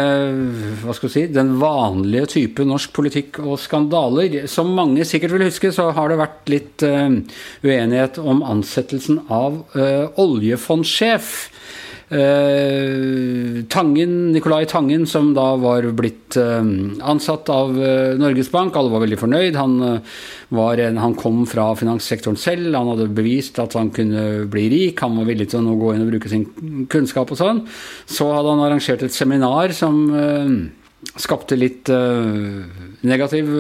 hva 0.80 0.94
skal 0.96 1.10
vi 1.10 1.12
si, 1.12 1.24
den 1.28 1.50
vanlige 1.60 2.30
type 2.32 2.64
norsk 2.64 2.94
politikk 2.96 3.42
og 3.42 3.58
skandaler. 3.60 4.46
Som 4.48 4.72
mange 4.76 5.04
sikkert 5.04 5.36
vil 5.36 5.44
huske, 5.50 5.68
så 5.74 5.90
har 5.92 6.08
det 6.08 6.16
vært 6.22 6.48
litt 6.48 6.86
eh, 6.88 7.10
uenighet 7.60 8.16
om 8.22 8.40
ansettelsen 8.40 9.20
av 9.28 9.60
eh, 9.76 10.08
oljefondsjef. 10.16 11.34
Eh, 12.08 13.64
Tangen, 13.68 14.32
Nicolai 14.32 14.64
Tangen, 14.66 15.06
som 15.06 15.34
da 15.36 15.56
var 15.60 15.84
blitt 15.92 16.38
eh, 16.40 16.64
ansatt 17.04 17.50
av 17.52 17.76
eh, 17.76 18.16
Norges 18.16 18.48
Bank. 18.50 18.76
Alle 18.76 18.92
var 18.94 19.04
veldig 19.04 19.18
fornøyd. 19.20 19.58
Han, 19.60 19.76
en, 19.92 21.02
han, 21.02 21.16
kom 21.18 21.42
fra 21.50 21.68
finanssektoren 21.76 22.40
selv. 22.40 22.72
Han 22.72 22.94
hadde 22.94 23.10
bevist 23.12 23.60
at 23.60 23.76
han 23.76 23.92
kunne 23.92 24.48
bli 24.48 24.68
rik. 24.72 25.04
Han 25.04 25.20
var 25.20 25.28
villig 25.28 25.50
til 25.52 25.68
å 25.68 25.76
gå 25.76 25.92
inn 25.94 26.06
og 26.06 26.12
bruke 26.14 26.32
sin 26.32 26.48
kunnskap 26.88 27.34
og 27.34 27.40
sånn. 27.42 27.62
Så 28.08 28.30
hadde 28.32 28.56
han 28.56 28.64
arrangert 28.64 29.04
et 29.04 29.16
seminar 29.16 29.76
som 29.76 30.00
skapte 31.18 31.54
litt 31.54 31.90
negativ 33.06 33.52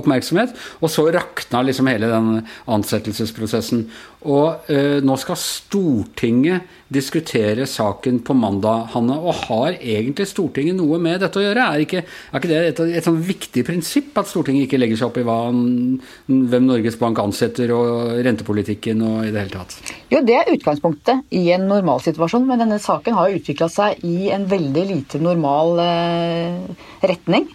oppmerksomhet. 0.00 0.56
Og 0.80 0.90
så 0.90 1.04
rakna 1.14 1.60
liksom 1.68 1.92
hele 1.92 2.08
den 2.10 2.40
ansettelsesprosessen. 2.72 3.84
Og 4.28 4.70
eh, 4.70 5.00
nå 5.02 5.16
skal 5.18 5.38
Stortinget 5.40 6.68
diskutere 6.92 7.64
saken 7.68 8.20
på 8.26 8.34
mandag, 8.36 8.88
Hanne. 8.92 9.16
Og 9.18 9.46
har 9.48 9.78
egentlig 9.78 10.28
Stortinget 10.30 10.76
noe 10.78 10.98
med 11.02 11.22
dette 11.22 11.40
å 11.40 11.44
gjøre? 11.44 11.64
Er 11.64 11.84
ikke, 11.84 12.02
er 12.04 12.42
ikke 12.42 12.50
det 12.50 12.60
et, 12.68 12.82
et, 12.98 13.06
sånn 13.06 13.22
viktig 13.26 13.64
prinsipp 13.66 14.18
at 14.20 14.30
Stortinget 14.30 14.68
ikke 14.68 14.80
legger 14.82 15.00
seg 15.00 15.08
opp 15.08 15.18
i 15.22 15.26
hva, 15.26 15.38
hvem 15.52 16.68
Norges 16.68 16.98
Bank 17.00 17.22
ansetter, 17.22 17.72
og 17.74 18.20
rentepolitikken 18.26 19.02
og 19.06 19.24
i 19.26 19.32
det 19.32 19.46
hele 19.46 19.56
tatt? 19.56 19.94
Jo, 20.12 20.22
det 20.26 20.38
er 20.38 20.52
utgangspunktet 20.54 21.34
i 21.34 21.46
en 21.56 21.66
normalsituasjon, 21.70 22.46
men 22.48 22.62
denne 22.62 22.78
saken 22.82 23.18
har 23.18 23.34
utvikla 23.34 23.70
seg 23.72 24.04
i 24.06 24.30
en 24.34 24.46
veldig 24.50 24.86
lite 24.92 25.22
normal 25.22 25.82
eh, 25.82 26.86
retning. 27.08 27.48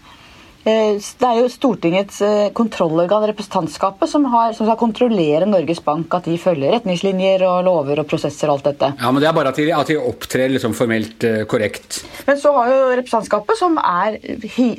Eh, 0.68 0.98
det 1.00 1.28
er 1.28 1.38
jo 1.40 1.52
Stortingets 1.52 2.18
eh, 2.26 2.50
kontrollorgan, 2.56 3.24
representantskapet, 3.32 4.10
som, 4.12 4.26
har, 4.34 4.52
som, 4.58 4.68
skal 4.68 4.80
kontrollere 4.80 5.48
Norges 5.48 5.80
Bank, 5.84 6.12
at 6.18 6.28
de 6.28 6.36
følger 6.42 6.76
retningslinjer 6.76 7.46
og 7.48 7.62
lover 7.68 8.02
og 8.04 8.10
prosesser 8.10 8.52
og 8.52 8.58
alt 8.58 8.68
dette. 8.74 8.92
Ja, 9.00 9.12
Men 9.14 9.24
det 9.24 9.30
er 9.30 9.38
bare 9.38 9.54
at 9.54 9.62
de, 9.62 9.70
at 9.72 9.94
de 9.94 10.00
opptrer 10.02 10.52
liksom 10.52 10.76
formelt 10.76 11.24
korrekt. 11.48 12.02
Men 12.28 12.42
så 12.42 12.52
har 12.58 12.74
jo 12.74 12.84
representantskapet, 13.00 13.60
som, 13.60 13.80
er, 13.80 14.20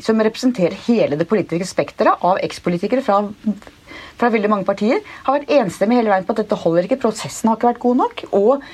som 0.04 0.20
representerer 0.28 0.76
hele 0.88 1.16
det 1.16 1.28
politiske 1.30 1.68
spekteret 1.68 2.20
av 2.26 2.42
ekspolitikere 2.44 3.04
fra 3.06 3.22
fra 4.18 4.30
veldig 4.34 4.50
mange 4.52 4.68
partier 4.68 5.02
har 5.26 5.38
vært 5.38 5.52
enstemmig 5.58 6.00
hele 6.00 6.12
veien 6.12 6.26
på 6.26 6.34
at 6.34 6.42
dette 6.42 6.60
holder 6.62 6.88
ikke, 6.88 7.00
prosessen 7.04 7.50
har 7.50 7.58
ikke 7.58 7.70
vært 7.72 7.82
god 7.84 8.00
nok. 8.02 8.24
Og 8.38 8.64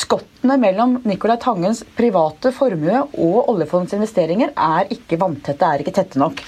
skottene 0.00 0.58
mellom 0.62 0.98
Nicolai 1.08 1.38
Tangens 1.42 1.82
private 1.98 2.54
formue 2.54 3.04
og 3.12 3.52
oljefondets 3.52 3.98
investeringer 3.98 4.54
er 4.54 4.92
ikke 4.94 5.20
vanntette, 5.20 5.66
er 5.66 5.82
ikke 5.84 5.96
tette 5.98 6.22
nok. 6.22 6.44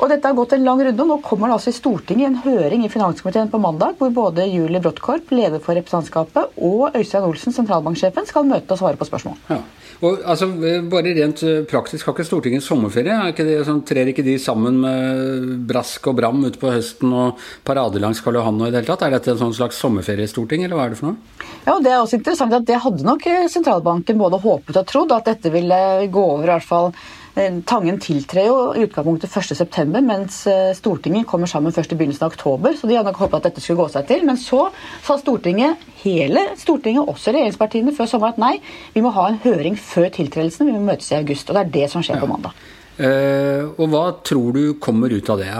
Og 0.00 0.10
dette 0.10 0.26
har 0.26 0.34
gått 0.36 0.56
en 0.56 0.64
lang 0.66 0.80
runde, 0.82 1.04
og 1.04 1.10
nå 1.10 1.20
kommer 1.22 1.50
det 1.50 1.58
altså 1.58 1.70
i 1.70 1.76
Stortinget 1.76 2.26
en 2.26 2.40
høring 2.42 2.84
i 2.84 2.90
finanskomiteen 2.90 3.50
på 3.52 3.60
mandag, 3.62 3.94
hvor 4.00 4.10
både 4.14 4.48
Julie 4.50 4.82
Bråttkorp, 4.82 5.30
leder 5.34 5.62
for 5.62 5.78
representantskapet, 5.78 6.58
og 6.58 6.98
Øystein 6.98 7.26
Olsen, 7.28 7.54
sentralbanksjefen, 7.54 8.26
skal 8.28 8.48
møte 8.48 8.74
og 8.74 8.80
svare 8.80 8.98
på 9.00 9.08
spørsmål. 9.08 9.38
Ja. 9.52 9.62
Og 10.04 10.24
altså, 10.26 10.48
Bare 10.90 11.14
rent 11.16 11.44
eh, 11.46 11.62
praktisk, 11.70 12.08
har 12.08 12.16
ikke 12.16 12.26
Stortinget 12.26 12.64
sommerferie? 12.66 13.14
Ikke 13.30 13.46
det, 13.46 13.60
sånn, 13.68 13.84
trer 13.86 14.10
ikke 14.10 14.24
de 14.26 14.34
sammen 14.42 14.80
med 14.82 15.64
brask 15.70 16.10
og 16.10 16.18
bram 16.18 16.42
utpå 16.50 16.74
høsten 16.74 17.14
og 17.14 17.40
parade 17.64 18.02
langs 18.02 18.20
Karl 18.24 18.40
Johan 18.40 18.60
og 18.60 18.68
i 18.68 18.74
det 18.74 18.82
hele 18.82 18.90
tatt? 18.90 19.06
Er 19.06 19.14
dette 19.14 19.32
en 19.32 19.42
sånn 19.46 19.56
slags 19.56 19.78
sommerferiestorting, 19.80 20.66
eller 20.66 20.80
hva 20.80 20.88
er 20.88 20.94
det 20.94 21.00
for 21.00 21.12
noe? 21.12 21.50
Ja, 21.64 21.76
og 21.76 21.84
Det 21.86 21.92
er 21.92 22.00
også 22.02 22.18
interessant 22.18 22.56
at 22.58 22.66
det 22.68 22.82
hadde 22.82 23.06
nok 23.06 23.28
sentralbanken 23.52 24.20
både 24.20 24.42
håpet 24.42 24.82
og 24.82 24.88
trodd, 24.90 25.14
at 25.14 25.30
dette 25.30 25.54
ville 25.54 25.84
gå 26.12 26.30
over 26.34 26.48
i 26.48 26.56
hvert 26.56 26.66
fall 26.66 26.90
Eh, 26.92 27.23
Tangen 27.34 27.96
tiltrer 27.98 28.46
jo 28.46 28.58
i 28.78 28.84
utgangspunktet 28.86 29.32
1.9., 29.34 30.02
mens 30.06 30.36
eh, 30.46 30.70
Stortinget 30.78 31.26
kommer 31.26 31.50
sammen 31.50 31.74
først 31.74 31.90
i 31.90 31.96
begynnelsen 31.98 32.28
av 32.28 32.30
oktober. 32.30 32.76
Så 32.78 32.86
de 32.86 32.94
hadde 32.94 33.10
nok 33.10 33.18
håpet 33.24 33.40
at 33.40 33.48
dette 33.48 33.64
skulle 33.64 33.82
gå 33.82 33.88
seg 33.90 34.06
til. 34.06 34.22
Men 34.28 34.38
så 34.38 34.68
sa 35.02 35.18
Stortinget, 35.18 35.82
hele 36.04 36.46
Stortinget, 36.60 37.10
også 37.10 37.34
regjeringspartiene, 37.34 37.94
før 37.96 38.12
sommeren 38.12 38.36
at 38.36 38.42
nei, 38.44 38.54
vi 38.94 39.02
må 39.02 39.10
ha 39.16 39.26
en 39.32 39.40
høring 39.42 39.74
før 39.80 40.12
tiltredelsen. 40.14 40.70
Vi 40.70 40.76
må 40.76 40.84
møtes 40.86 41.10
i 41.10 41.18
august. 41.18 41.50
Og 41.50 41.58
det 41.58 41.64
er 41.64 41.74
det 41.80 41.90
som 41.90 42.06
skjer 42.06 42.22
på 42.22 42.30
mandag. 42.30 42.54
Uh, 42.94 43.74
og 43.74 43.88
hva 43.90 44.04
tror 44.22 44.54
du 44.54 44.76
kommer 44.78 45.10
ut 45.10 45.30
av 45.34 45.40
det? 45.42 45.50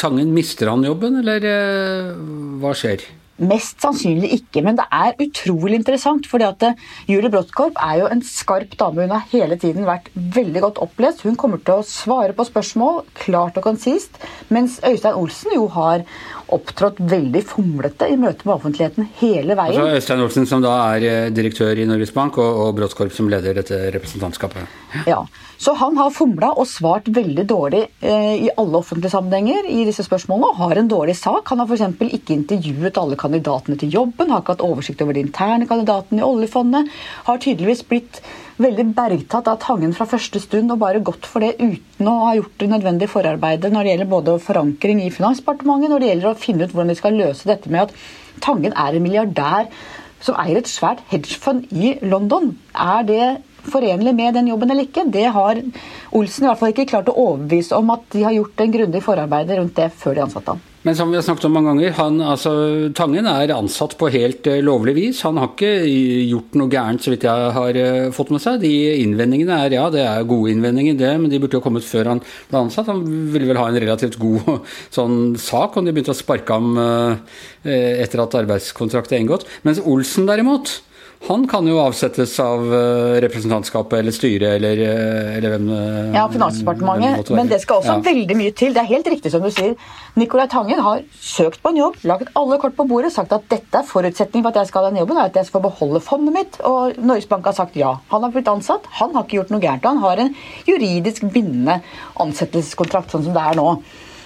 Tangen, 0.00 0.32
mister 0.32 0.72
han 0.72 0.86
jobben, 0.88 1.20
eller 1.20 1.44
uh, 1.44 2.22
hva 2.62 2.72
skjer? 2.72 3.04
Mest 3.42 3.82
sannsynlig 3.82 4.32
ikke, 4.38 4.62
men 4.64 4.78
det 4.78 4.86
er 4.92 5.18
utrolig 5.22 5.80
interessant. 5.80 6.28
fordi 6.30 6.46
at 6.46 6.66
eh, 6.68 6.84
Julie 7.10 7.30
Bråttkorp 7.32 7.78
er 7.82 8.02
jo 8.02 8.10
en 8.12 8.22
skarp 8.26 8.76
dame. 8.78 9.06
Hun 9.06 9.16
har 9.16 9.26
hele 9.32 9.58
tiden 9.58 9.88
vært 9.88 10.10
veldig 10.14 10.62
godt 10.66 10.82
opplest. 10.84 11.24
Hun 11.26 11.36
kommer 11.36 11.62
til 11.62 11.80
å 11.80 11.86
svare 11.86 12.36
på 12.36 12.46
spørsmål 12.48 13.02
klart 13.18 13.58
og 13.58 13.66
konsist. 13.66 14.20
Mens 14.52 14.78
Øystein 14.86 15.18
Olsen 15.18 15.56
jo 15.56 15.66
har 15.74 16.06
opptrådt 16.52 17.00
veldig 17.10 17.42
fomlete 17.48 18.08
i 18.12 18.18
møte 18.20 18.46
med 18.46 18.54
offentligheten 18.56 19.08
hele 19.20 19.56
veien. 19.58 19.78
Altså 19.78 19.98
Øystein 19.98 20.24
Olsen 20.24 20.48
som 20.48 20.64
da 20.64 20.74
er 20.92 21.06
eh, 21.08 21.30
direktør 21.34 21.78
i 21.78 21.86
Norges 21.88 22.12
Bank, 22.14 22.38
og, 22.42 22.66
og 22.66 22.76
Bråttkorp 22.78 23.14
som 23.14 23.30
leder 23.32 23.56
dette 23.58 23.78
representantskapet. 23.94 24.80
Ja, 25.08 25.22
Så 25.62 25.72
han 25.78 25.96
har 25.96 26.10
fomla 26.10 26.50
og 26.58 26.66
svart 26.68 27.08
veldig 27.14 27.44
dårlig 27.48 27.82
eh, 28.02 28.46
i 28.46 28.50
alle 28.58 28.80
offentlige 28.80 29.12
sammenhenger 29.14 29.68
i 29.70 29.84
disse 29.88 30.04
spørsmålene, 30.04 30.50
og 30.50 30.60
har 30.60 30.80
en 30.80 30.90
dårlig 30.90 31.16
sak. 31.16 31.48
Han 31.52 31.62
har 31.62 31.70
f.eks. 31.70 32.16
ikke 32.18 32.36
intervjuet 32.36 32.98
alle 33.00 33.18
kandidatene 33.32 33.78
til 33.80 33.92
jobben, 33.92 34.30
har 34.30 34.42
ikke 34.42 34.56
hatt 34.56 34.64
oversikt 34.66 35.02
over 35.02 35.16
de 35.16 35.24
interne 35.24 35.68
kandidatene 35.68 36.20
i 36.20 36.26
oljefondet. 36.26 36.90
Har 37.26 37.40
tydeligvis 37.40 37.84
blitt 37.88 38.20
veldig 38.62 38.84
bergtatt 38.94 39.48
av 39.48 39.60
Tangen 39.62 39.94
fra 39.96 40.06
første 40.06 40.40
stund 40.42 40.72
og 40.72 40.80
bare 40.82 41.00
gått 41.04 41.26
for 41.26 41.42
det 41.42 41.56
uten 41.58 42.08
å 42.08 42.18
ha 42.26 42.34
gjort 42.36 42.58
det 42.60 42.68
nødvendige 42.70 43.10
forarbeidet 43.10 43.72
når 43.72 43.82
det 43.82 43.94
gjelder 43.94 44.12
både 44.12 44.36
forankring 44.44 45.00
i 45.02 45.10
Finansdepartementet, 45.14 45.90
når 45.90 46.02
det 46.04 46.10
gjelder 46.10 46.30
å 46.30 46.38
finne 46.38 46.66
ut 46.66 46.74
hvordan 46.74 46.92
de 46.92 46.98
skal 47.00 47.18
løse 47.18 47.48
dette 47.48 47.72
med 47.72 47.88
at 47.88 47.96
Tangen 48.42 48.72
er 48.76 48.96
en 48.96 49.04
milliardær 49.04 49.70
som 50.22 50.36
eier 50.38 50.60
et 50.60 50.70
svært 50.70 51.02
hedgefond 51.10 51.72
i 51.72 51.96
London. 52.06 52.52
Er 52.74 53.02
det 53.06 53.24
forenlig 53.70 54.14
med 54.18 54.34
den 54.38 54.50
jobben 54.52 54.72
eller 54.72 54.88
ikke? 54.88 55.06
Det 55.12 55.28
har 55.34 55.62
Olsen 56.12 56.44
i 56.44 56.50
hvert 56.50 56.60
fall 56.60 56.74
ikke 56.74 56.88
klart 56.90 57.08
å 57.12 57.16
overbevise 57.28 57.78
om 57.78 57.94
at 57.94 58.04
de 58.14 58.26
har 58.26 58.36
gjort 58.36 58.60
en 58.64 58.76
grundig 58.76 59.02
forarbeid 59.04 59.56
rundt 59.58 59.78
det 59.78 59.88
før 59.96 60.18
de 60.18 60.26
ansatte 60.26 60.54
ham. 60.54 60.68
Men 60.82 60.96
som 60.98 61.12
vi 61.12 61.14
har 61.14 61.22
snakket 61.22 61.44
om 61.46 61.52
mange 61.54 61.70
ganger, 61.70 61.92
han, 61.94 62.16
altså, 62.26 62.52
Tangen 62.98 63.26
er 63.30 63.52
ansatt 63.54 63.94
på 64.00 64.08
helt 64.10 64.48
uh, 64.50 64.58
lovlig 64.66 64.96
vis. 64.96 65.20
Han 65.22 65.38
har 65.38 65.52
ikke 65.52 65.70
gjort 66.26 66.56
noe 66.58 66.72
gærent, 66.72 67.04
så 67.04 67.12
vidt 67.12 67.26
jeg 67.28 67.52
har 67.54 67.78
uh, 67.78 68.08
fått 68.14 68.32
med 68.34 68.42
seg. 68.42 68.58
De 68.64 68.72
innvendingene 69.04 69.60
er 69.62 69.76
ja, 69.78 69.84
det 69.94 70.02
er 70.02 70.26
gode 70.26 70.50
innvendinger, 70.50 70.98
det, 70.98 71.12
men 71.22 71.30
de 71.30 71.38
burde 71.42 71.60
jo 71.60 71.62
kommet 71.62 71.86
før 71.86 72.10
han 72.10 72.22
ble 72.50 72.64
ansatt. 72.64 72.90
Han 72.90 73.04
ville 73.30 73.46
vel 73.52 73.62
ha 73.62 73.68
en 73.70 73.78
relativt 73.78 74.18
god 74.22 74.66
sånn 74.96 75.36
sak 75.38 75.78
om 75.78 75.86
de 75.86 75.94
begynte 75.94 76.16
å 76.16 76.18
sparke 76.18 76.58
ham 76.58 76.74
eh, 76.82 78.02
etter 78.02 78.24
at 78.24 78.40
arbeidskontrakt 78.42 79.14
er 79.14 79.22
inngått. 79.22 79.46
Mens 79.62 79.78
Olsen 79.86 80.26
derimot, 80.26 80.80
han 81.26 81.44
kan 81.48 81.66
jo 81.68 81.76
avsettes 81.78 82.32
av 82.42 82.64
eh, 82.74 83.20
representantskapet 83.22 84.00
eller 84.00 84.14
styret 84.14 84.56
eller, 84.56 84.80
eh, 84.82 85.36
eller 85.36 85.52
hvem 85.54 85.68
eh, 85.70 86.16
Ja, 86.16 86.24
Finansdepartementet. 86.32 87.30
Men 87.36 87.50
det 87.50 87.60
skal 87.62 87.78
også 87.78 87.94
ja. 87.94 88.02
veldig 88.08 88.36
mye 88.40 88.54
til. 88.58 88.74
Det 88.74 88.82
er 88.82 88.90
helt 88.90 89.10
riktig 89.12 89.30
som 89.30 89.44
du 89.44 89.50
sier. 89.54 89.76
Nicolai 90.18 90.48
Tangen 90.50 90.82
har 90.82 91.04
søkt 91.22 91.62
på 91.62 91.70
en 91.70 91.78
jobb, 91.78 92.00
laget 92.08 92.32
alle 92.38 92.58
kort 92.62 92.74
på 92.78 92.88
bordet, 92.90 93.12
sagt 93.14 93.32
at 93.36 93.46
dette 93.52 93.80
er 93.80 93.86
forutsetningen 93.86 94.42
for 94.42 94.50
at 94.50 94.62
jeg 94.64 94.72
skal 94.72 94.82
ha 94.82 94.90
den 94.90 95.02
jobben, 95.04 95.20
er 95.22 95.30
at 95.30 95.38
jeg 95.38 95.48
skal 95.48 95.62
beholde 95.64 96.02
fondet 96.02 96.36
mitt. 96.36 96.60
Og 96.66 96.98
Norges 96.98 97.30
Bank 97.30 97.46
har 97.46 97.56
sagt 97.56 97.78
ja. 97.78 97.94
Han 98.10 98.26
har 98.26 98.34
blitt 98.34 98.50
ansatt, 98.50 98.90
han 98.98 99.14
har 99.14 99.22
ikke 99.22 99.38
gjort 99.40 99.54
noe 99.54 99.62
gærent. 99.62 99.86
Han 99.86 100.02
har 100.02 100.24
en 100.24 100.34
juridisk 100.66 101.28
bindende 101.30 101.78
ansettelseskontrakt 102.22 103.14
sånn 103.14 103.28
som 103.28 103.36
det 103.36 103.46
er 103.52 103.62
nå 103.62 103.76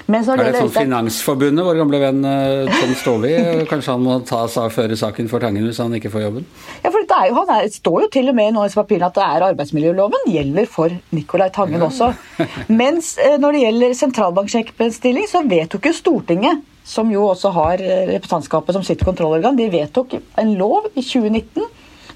er 0.07 0.53
det 0.53 0.61
sånn 0.61 0.71
Finansforbundet, 0.75 1.65
vår 1.67 1.81
gamle 1.81 2.01
venn 2.03 2.21
eh, 2.29 2.69
Tom 2.71 2.93
Staavi, 2.99 3.33
kanskje 3.71 3.97
han 3.97 4.05
må 4.05 4.21
ta 4.29 4.45
føre 4.47 4.99
saken 4.99 5.31
for 5.31 5.43
Tangen 5.43 5.67
hvis 5.67 5.81
han 5.83 5.95
ikke 5.99 6.13
får 6.13 6.27
jobben? 6.29 6.47
Ja, 6.85 6.93
for 6.93 7.03
det, 7.03 7.23
jo, 7.33 7.43
det 7.51 7.75
står 7.75 8.05
jo 8.05 8.13
til 8.15 8.31
og 8.31 8.39
med 8.39 8.61
i 8.63 8.71
papirene 8.77 9.11
at 9.11 9.19
det 9.19 9.27
er 9.27 9.49
arbeidsmiljøloven 9.49 10.31
gjelder 10.31 10.71
for 10.71 10.95
Nicolai 11.17 11.51
Tangen 11.55 11.83
ja. 11.83 11.91
også. 11.91 12.13
Mens 12.83 13.17
eh, 13.19 13.35
når 13.43 13.57
det 13.57 13.65
gjelder 13.67 13.99
sentralbanksjekkbestilling, 14.05 15.27
så 15.31 15.43
vedtok 15.49 15.91
jo 15.91 15.99
Stortinget 15.99 16.65
som 16.87 17.11
jo 17.11 17.25
også 17.33 17.51
har 17.57 17.83
eh, 17.83 18.05
representantskapet 18.13 18.77
som 18.77 18.85
sitt 18.87 19.03
kontrollorgan, 19.05 19.59
de 19.59 19.67
vedtok 19.73 20.21
en 20.39 20.55
lov 20.59 20.87
i 20.95 21.03
2019, 21.03 21.67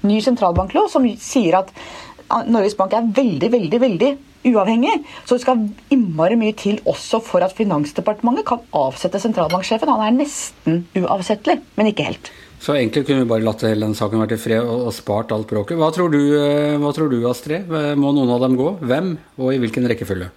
ny 0.07 0.21
sentralbanklov, 0.23 0.87
som 0.89 1.03
sier 1.21 1.59
at 1.59 1.75
Norges 2.51 2.77
Bank 2.79 2.93
er 2.97 3.07
veldig, 3.15 3.49
veldig, 3.53 3.79
veldig 3.81 4.11
uavhengig. 4.51 4.93
Så 5.25 5.37
det 5.37 5.45
skal 5.45 5.65
innmari 5.93 6.37
mye 6.39 6.55
til 6.57 6.79
også 6.89 7.21
for 7.23 7.45
at 7.45 7.55
Finansdepartementet 7.57 8.47
kan 8.47 8.63
avsette 8.77 9.21
sentralbanksjefen. 9.21 9.91
Han 9.91 10.05
er 10.07 10.17
nesten 10.23 10.85
uavsettelig, 10.97 11.59
men 11.77 11.91
ikke 11.91 12.07
helt. 12.09 12.31
Så 12.61 12.75
egentlig 12.77 13.07
kunne 13.07 13.23
vi 13.23 13.31
bare 13.31 13.45
latt 13.45 13.63
hele 13.65 13.87
den 13.87 13.97
saken 13.97 14.21
være 14.21 14.35
til 14.35 14.43
fred 14.43 14.67
og, 14.69 14.91
spart 14.93 15.33
alt 15.33 15.49
bråket. 15.49 15.79
Hva 15.81 15.89
eh, 15.89 16.77
hva 16.77 16.93
tror 16.93 17.09
du, 17.09 17.17
Astrid? 17.29 17.71
Må 17.97 18.13
noen 18.13 18.29
av 18.35 18.43
dem 18.45 18.57
gå? 18.59 18.75
Hvem, 18.85 19.15
og 19.41 19.53
i 19.55 19.61
hvilken 19.63 19.89
rekkefølge? 19.89 20.29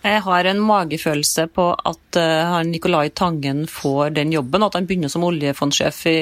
Jeg 0.00 0.22
har 0.24 0.46
en 0.48 0.60
magefølelse 0.64 1.44
på 1.52 1.64
at 1.76 2.16
uh, 2.16 2.54
Nicolai 2.64 3.10
Tangen 3.12 3.66
får 3.68 4.14
den 4.16 4.30
jobben, 4.32 4.62
at 4.64 4.78
han 4.78 4.86
begynner 4.88 5.12
som 5.12 5.26
oljefondsjef 5.28 5.98
i 6.08 6.14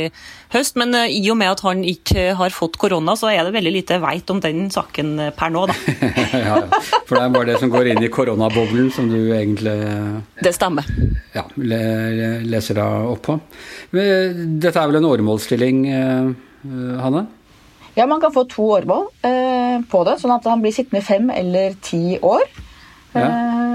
høst. 0.51 0.75
Men 0.81 0.97
uh, 0.99 1.05
i 1.07 1.23
og 1.31 1.39
med 1.39 1.53
at 1.53 1.63
han 1.63 1.85
ikke 1.87 2.33
har 2.41 2.55
fått 2.55 2.75
korona, 2.83 3.15
så 3.15 3.31
er 3.31 3.47
det 3.47 3.55
veldig 3.55 3.75
lite 3.77 3.95
jeg 3.95 4.03
veit 4.03 4.33
om 4.35 4.43
den 4.43 4.67
saken 4.75 5.13
eh, 5.23 5.31
per 5.35 5.55
nå, 5.55 5.63
da. 5.71 5.77
ja, 6.49 6.59
for 7.07 7.15
det 7.15 7.23
er 7.23 7.33
bare 7.37 7.51
det 7.53 7.61
som 7.63 7.71
går 7.71 7.93
inn 7.93 8.03
i 8.03 8.11
koronaboblen 8.11 8.91
som 8.95 9.07
du 9.11 9.17
egentlig 9.37 9.77
Det 10.43 10.53
stemmer. 10.57 10.89
Ja, 11.37 11.47
leser 11.55 12.81
deg 12.81 13.11
opp 13.15 13.25
på. 13.31 13.39
Dette 13.95 14.75
er 14.75 14.91
vel 14.91 14.99
en 14.99 15.11
åremålsstilling, 15.13 15.85
uh, 15.95 16.99
Hanne? 17.05 17.29
Ja, 17.95 18.11
man 18.11 18.19
kan 18.23 18.35
få 18.35 18.45
to 18.51 18.67
årmål 18.79 19.09
på 19.91 20.01
det, 20.07 20.19
sånn 20.21 20.35
at 20.35 20.47
han 20.47 20.63
blir 20.63 20.75
sittende 20.75 21.03
fem 21.03 21.31
eller 21.35 21.75
ti 21.83 22.19
år. 22.23 22.45
Ja. 23.17 23.68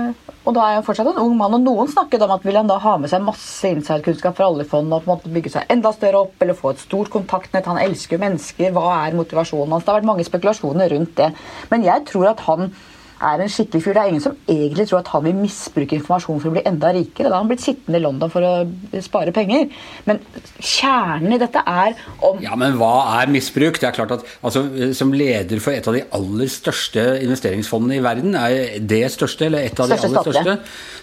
Og 0.43 0.51
da 0.55 0.63
er 0.67 0.73
jeg 0.75 0.83
fortsatt 0.89 1.07
en 1.13 1.21
ung 1.23 1.37
mann, 1.39 1.55
og 1.55 1.63
noen 1.63 1.91
snakket 1.91 2.23
om 2.25 2.33
at 2.35 2.43
vil 2.43 2.57
han 2.59 2.67
da 2.67 2.75
ha 2.83 2.97
med 2.99 3.11
seg 3.11 3.23
masse 3.23 3.69
insiderkunnskap 3.71 4.35
fra 4.35 4.49
oljefondet 4.51 4.97
og 4.97 5.05
på 5.05 5.07
en 5.07 5.13
måte 5.13 5.31
bygge 5.31 5.53
seg 5.53 5.69
enda 5.71 5.93
større 5.95 6.25
opp, 6.25 6.35
eller 6.43 6.57
få 6.57 6.73
et 6.73 6.83
stort 6.83 7.11
kontaktnett. 7.13 7.69
Han 7.71 7.79
elsker 7.79 8.19
mennesker. 8.19 8.73
Hva 8.75 8.89
er 9.05 9.15
motivasjonen 9.15 9.71
hans? 9.71 9.85
Det 9.85 9.93
har 9.93 10.01
vært 10.01 10.09
mange 10.09 10.27
spekulasjoner 10.27 10.91
rundt 10.91 11.15
det. 11.21 11.29
Men 11.71 11.87
jeg 11.87 12.03
tror 12.11 12.33
at 12.33 12.43
han 12.49 12.73
er 13.29 13.43
en 13.43 13.51
skikkelig 13.51 13.83
fyr. 13.83 13.95
Det 13.95 14.03
er 14.03 14.11
ingen 14.11 14.23
som 14.23 14.37
egentlig 14.49 14.87
tror 14.89 15.01
at 15.01 15.11
han 15.13 15.25
vil 15.25 15.37
misbruke 15.37 15.97
informasjon 15.97 16.41
for 16.41 16.51
å 16.51 16.55
bli 16.55 16.63
enda 16.69 16.91
rikere. 16.95 17.29
Da 17.29 17.37
har 17.37 17.43
han 17.43 17.51
blitt 17.51 17.63
sittende 17.65 17.99
i 17.99 18.03
London 18.03 18.31
for 18.33 18.47
å 18.47 19.01
spare 19.05 19.33
penger. 19.35 19.69
Men 20.07 20.21
kjernen 20.59 21.35
i 21.35 21.41
dette 21.41 21.63
er 21.69 21.97
om 22.23 22.41
Ja, 22.43 22.57
men 22.59 22.77
hva 22.79 22.93
er 23.19 23.31
misbruk? 23.33 23.79
Det 23.81 23.89
er 23.89 23.95
klart 23.95 24.15
at 24.17 24.25
altså, 24.41 24.65
Som 24.97 25.13
leder 25.15 25.61
for 25.63 25.75
et 25.75 25.87
av 25.87 25.95
de 25.97 26.03
aller 26.15 26.51
største 26.51 27.03
investeringsfondene 27.23 27.99
i 27.99 28.03
verden, 28.03 28.35
er 28.37 28.79
det 28.79 29.03
største, 29.13 29.47
eller 29.47 29.67
et 29.67 29.79
av 29.79 29.89
de 29.89 29.97
aller 29.97 30.27
største, 30.27 30.57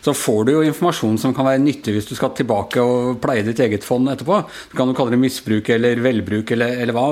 så 0.05 0.15
får 0.17 0.47
du 0.47 0.53
jo 0.55 0.65
informasjon 0.65 1.19
som 1.21 1.35
kan 1.37 1.49
være 1.49 1.63
nyttig 1.63 1.95
hvis 1.97 2.09
du 2.09 2.15
skal 2.17 2.33
tilbake 2.37 2.83
og 2.83 3.19
pleie 3.23 3.45
ditt 3.47 3.61
eget 3.63 3.85
fond 3.87 4.09
etterpå. 4.13 4.41
Du 4.71 4.77
kan 4.79 4.91
jo 4.91 4.97
kalle 4.97 5.15
det 5.15 5.21
misbruk 5.23 5.69
eller 5.75 6.01
velbruk 6.05 6.55
eller, 6.57 6.77
eller 6.85 6.97
hva. 6.97 7.07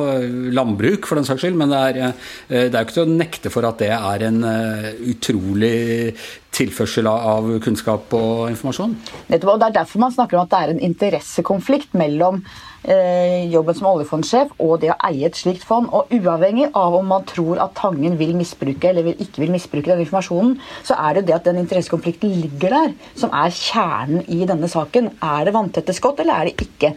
Landbruk, 0.55 1.07
for 1.09 1.19
den 1.19 1.27
saks 1.29 1.45
skyld. 1.45 1.59
Men 1.59 1.73
det 1.73 1.83
er, 1.88 2.00
eh, 2.49 2.67
det 2.69 2.75
er 2.75 2.81
jo 2.81 2.87
ikke 2.87 2.97
til 2.99 3.07
å 3.07 3.19
nekte 3.19 3.53
for 3.53 3.69
at 3.69 3.83
det 3.83 3.93
er 3.95 4.27
en 4.29 4.41
eh, 4.49 4.88
utrolig 5.00 6.14
tilførsel 6.55 7.07
av 7.11 7.47
kunnskap 7.62 8.14
og 8.17 8.49
informasjon. 8.50 8.97
Nettopp, 9.28 9.52
og 9.52 9.61
Det 9.61 9.69
er 9.69 9.76
derfor 9.81 10.02
man 10.02 10.14
snakker 10.14 10.38
om 10.38 10.47
at 10.47 10.50
det 10.55 10.59
er 10.59 10.73
en 10.73 10.83
interessekonflikt 10.88 11.95
mellom 11.99 12.40
eh, 12.83 13.47
jobben 13.52 13.76
som 13.78 13.90
oljefondsjef 13.93 14.57
og 14.64 14.81
det 14.83 14.90
å 14.95 14.99
eie 15.11 15.28
et 15.28 15.38
slikt 15.38 15.67
fond. 15.69 15.90
Og 15.93 16.11
uavhengig 16.19 16.71
av 16.73 16.99
om 16.99 17.07
man 17.12 17.26
tror 17.28 17.62
at 17.62 17.76
Tangen 17.78 18.19
vil 18.19 18.35
misbruke 18.38 18.90
eller 18.90 19.07
vil, 19.07 19.23
ikke 19.23 19.45
vil 19.45 19.55
misbruke 19.55 19.93
den 19.93 20.02
informasjonen, 20.07 20.59
så 20.83 20.99
er 20.99 21.19
det 21.19 21.28
det 21.28 21.38
at 21.38 21.49
den 21.50 21.62
interessekonflikten 21.62 22.35
ligger 22.43 22.75
der, 22.75 22.99
som 23.19 23.33
er 23.35 23.55
kjernen 23.55 24.26
i 24.26 24.45
denne 24.49 24.71
saken. 24.71 25.12
Er 25.23 25.47
det 25.47 25.57
vanntette 25.57 25.95
skott, 25.97 26.21
eller 26.25 26.40
er 26.40 26.50
det 26.50 26.69
ikke? 26.69 26.95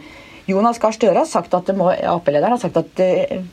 Jonas 0.50 0.80
Gahr 0.82 0.94
Støre 0.96 1.22
har 1.22 1.28
sagt 1.30 1.54
at 1.54 1.70
Ap-lederen 1.70 2.56
har 2.56 2.62
sagt 2.62 2.80
at 2.80 3.02
eh, 3.04 3.44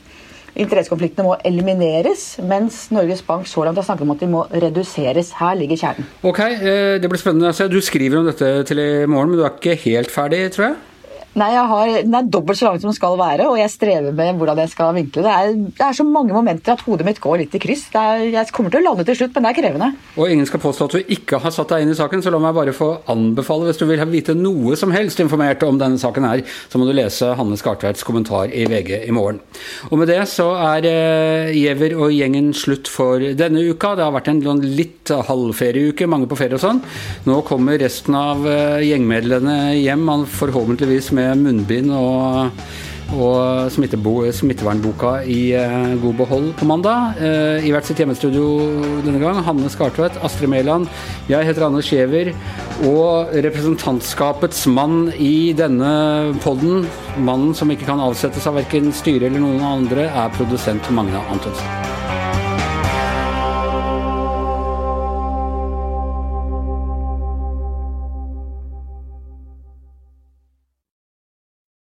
interessekonfliktene 0.59 1.25
må 1.27 1.37
elimineres, 1.47 2.25
mens 2.45 2.87
Norges 2.95 3.23
Bank 3.25 3.47
så 3.49 3.63
langt 3.65 3.79
har 3.79 3.87
snakket 3.87 4.05
om 4.07 4.13
at 4.15 4.23
de 4.23 4.29
må 4.31 4.43
reduseres. 4.51 5.33
Her 5.39 5.57
ligger 5.59 5.79
kjernen. 5.79 6.07
Ok, 6.23 6.39
eh, 6.39 6.99
det 7.01 7.09
blir 7.09 7.21
spennende. 7.21 7.69
Du 7.71 7.79
skriver 7.81 8.19
om 8.19 8.29
dette 8.29 8.51
til 8.67 8.79
i 8.83 9.05
morgen, 9.05 9.31
men 9.31 9.39
du 9.39 9.45
er 9.45 9.55
ikke 9.55 9.79
helt 9.87 10.11
ferdig, 10.11 10.51
tror 10.55 10.69
jeg? 10.69 10.75
Nei, 11.37 11.51
har, 11.53 11.91
Den 12.01 12.15
er 12.17 12.29
dobbelt 12.31 12.57
så 12.57 12.65
lang 12.65 12.79
som 12.81 12.89
den 12.89 12.97
skal 12.97 13.17
være, 13.19 13.45
og 13.51 13.59
jeg 13.59 13.69
strever 13.73 14.15
med 14.15 14.39
hvordan 14.39 14.61
jeg 14.63 14.71
skal 14.71 14.95
vinkle 14.97 15.23
det. 15.25 15.33
Er, 15.33 15.51
det 15.77 15.85
er 15.85 15.97
så 15.97 16.05
mange 16.07 16.33
momenter 16.33 16.73
at 16.73 16.81
hodet 16.87 17.05
mitt 17.05 17.21
går 17.21 17.43
litt 17.43 17.55
i 17.55 17.61
kryss. 17.61 17.85
Er, 17.93 18.23
jeg 18.33 18.53
kommer 18.55 18.73
til 18.73 18.81
å 18.81 18.89
lande 18.89 19.05
til 19.05 19.19
slutt, 19.19 19.35
men 19.35 19.45
det 19.45 19.51
er 19.51 19.59
krevende. 19.59 19.91
Og 20.17 20.33
ingen 20.33 20.49
skal 20.49 20.63
påstå 20.63 20.87
at 20.87 20.97
du 20.97 21.13
ikke 21.17 21.41
har 21.43 21.53
satt 21.53 21.73
deg 21.73 21.85
inn 21.85 21.93
i 21.93 21.97
saken, 21.99 22.23
så 22.25 22.33
la 22.33 22.41
meg 22.41 22.57
bare 22.57 22.73
få 22.75 22.89
anbefale, 23.13 23.69
hvis 23.69 23.81
du 23.81 23.85
vil 23.89 24.01
vite 24.09 24.35
noe 24.37 24.77
som 24.79 24.93
helst 24.95 25.21
informert 25.21 25.63
om 25.67 25.77
denne 25.81 26.01
saken 26.01 26.25
her, 26.25 26.43
så 26.71 26.81
må 26.81 26.89
du 26.89 26.95
lese 26.97 27.35
Hanne 27.37 27.59
Skartveits 27.59 28.05
kommentar 28.07 28.49
i 28.49 28.65
VG 28.69 29.05
i 29.05 29.13
morgen. 29.13 29.41
Og 29.91 30.01
med 30.01 30.09
det 30.09 30.23
så 30.31 30.49
er 30.73 30.89
eh, 30.89 31.85
og 31.99 32.11
gjengen 32.13 32.51
slutt 32.57 32.89
for 32.89 33.21
denne 33.21 33.61
uka. 33.69 33.93
Det 33.95 34.05
har 34.05 34.15
vært 34.15 34.31
en 34.31 34.63
litt 34.65 35.11
halvferieuke, 35.29 36.09
mange 36.09 36.27
på 36.29 36.37
ferie 36.39 36.57
og 36.57 36.63
sånn. 36.63 36.81
Nå 37.29 37.39
kommer 37.47 37.77
resten 37.81 38.17
av 38.17 38.45
eh, 38.49 38.81
gjengmedlemmene 38.89 39.77
hjem, 39.77 40.07
forhåpentligvis 40.33 41.11
med 41.15 41.18
munnbind 41.39 41.91
og, 41.95 42.49
og 43.15 43.71
smittevernboka 43.73 45.11
i 45.25 45.53
eh, 45.57 45.93
god 46.01 46.17
behold 46.21 46.49
på 46.59 46.67
mandag. 46.69 47.19
Eh, 47.19 47.67
I 47.67 47.73
hvert 47.73 47.89
sitt 47.89 48.01
hjemmestudio 48.01 48.47
denne 49.05 49.21
gang. 49.21 49.41
Hanne 49.45 49.71
Skartvedt, 49.71 50.19
Astrid 50.25 50.51
Mæland, 50.51 50.89
jeg 51.31 51.47
heter 51.49 51.67
Anders 51.67 51.89
Skjever. 51.89 52.33
Og 52.89 53.33
representantskapets 53.45 54.65
mann 54.71 55.09
i 55.17 55.51
denne 55.57 56.35
podden, 56.45 56.85
mannen 57.17 57.55
som 57.57 57.71
ikke 57.73 57.89
kan 57.89 58.03
avsettes 58.03 58.47
av 58.49 58.59
verken 58.61 58.93
styret 58.95 59.29
eller 59.29 59.43
noen 59.43 59.65
andre, 59.73 60.09
er 60.09 60.37
produsent 60.37 60.93
Magne 60.95 61.23
Antonsen. 61.29 61.98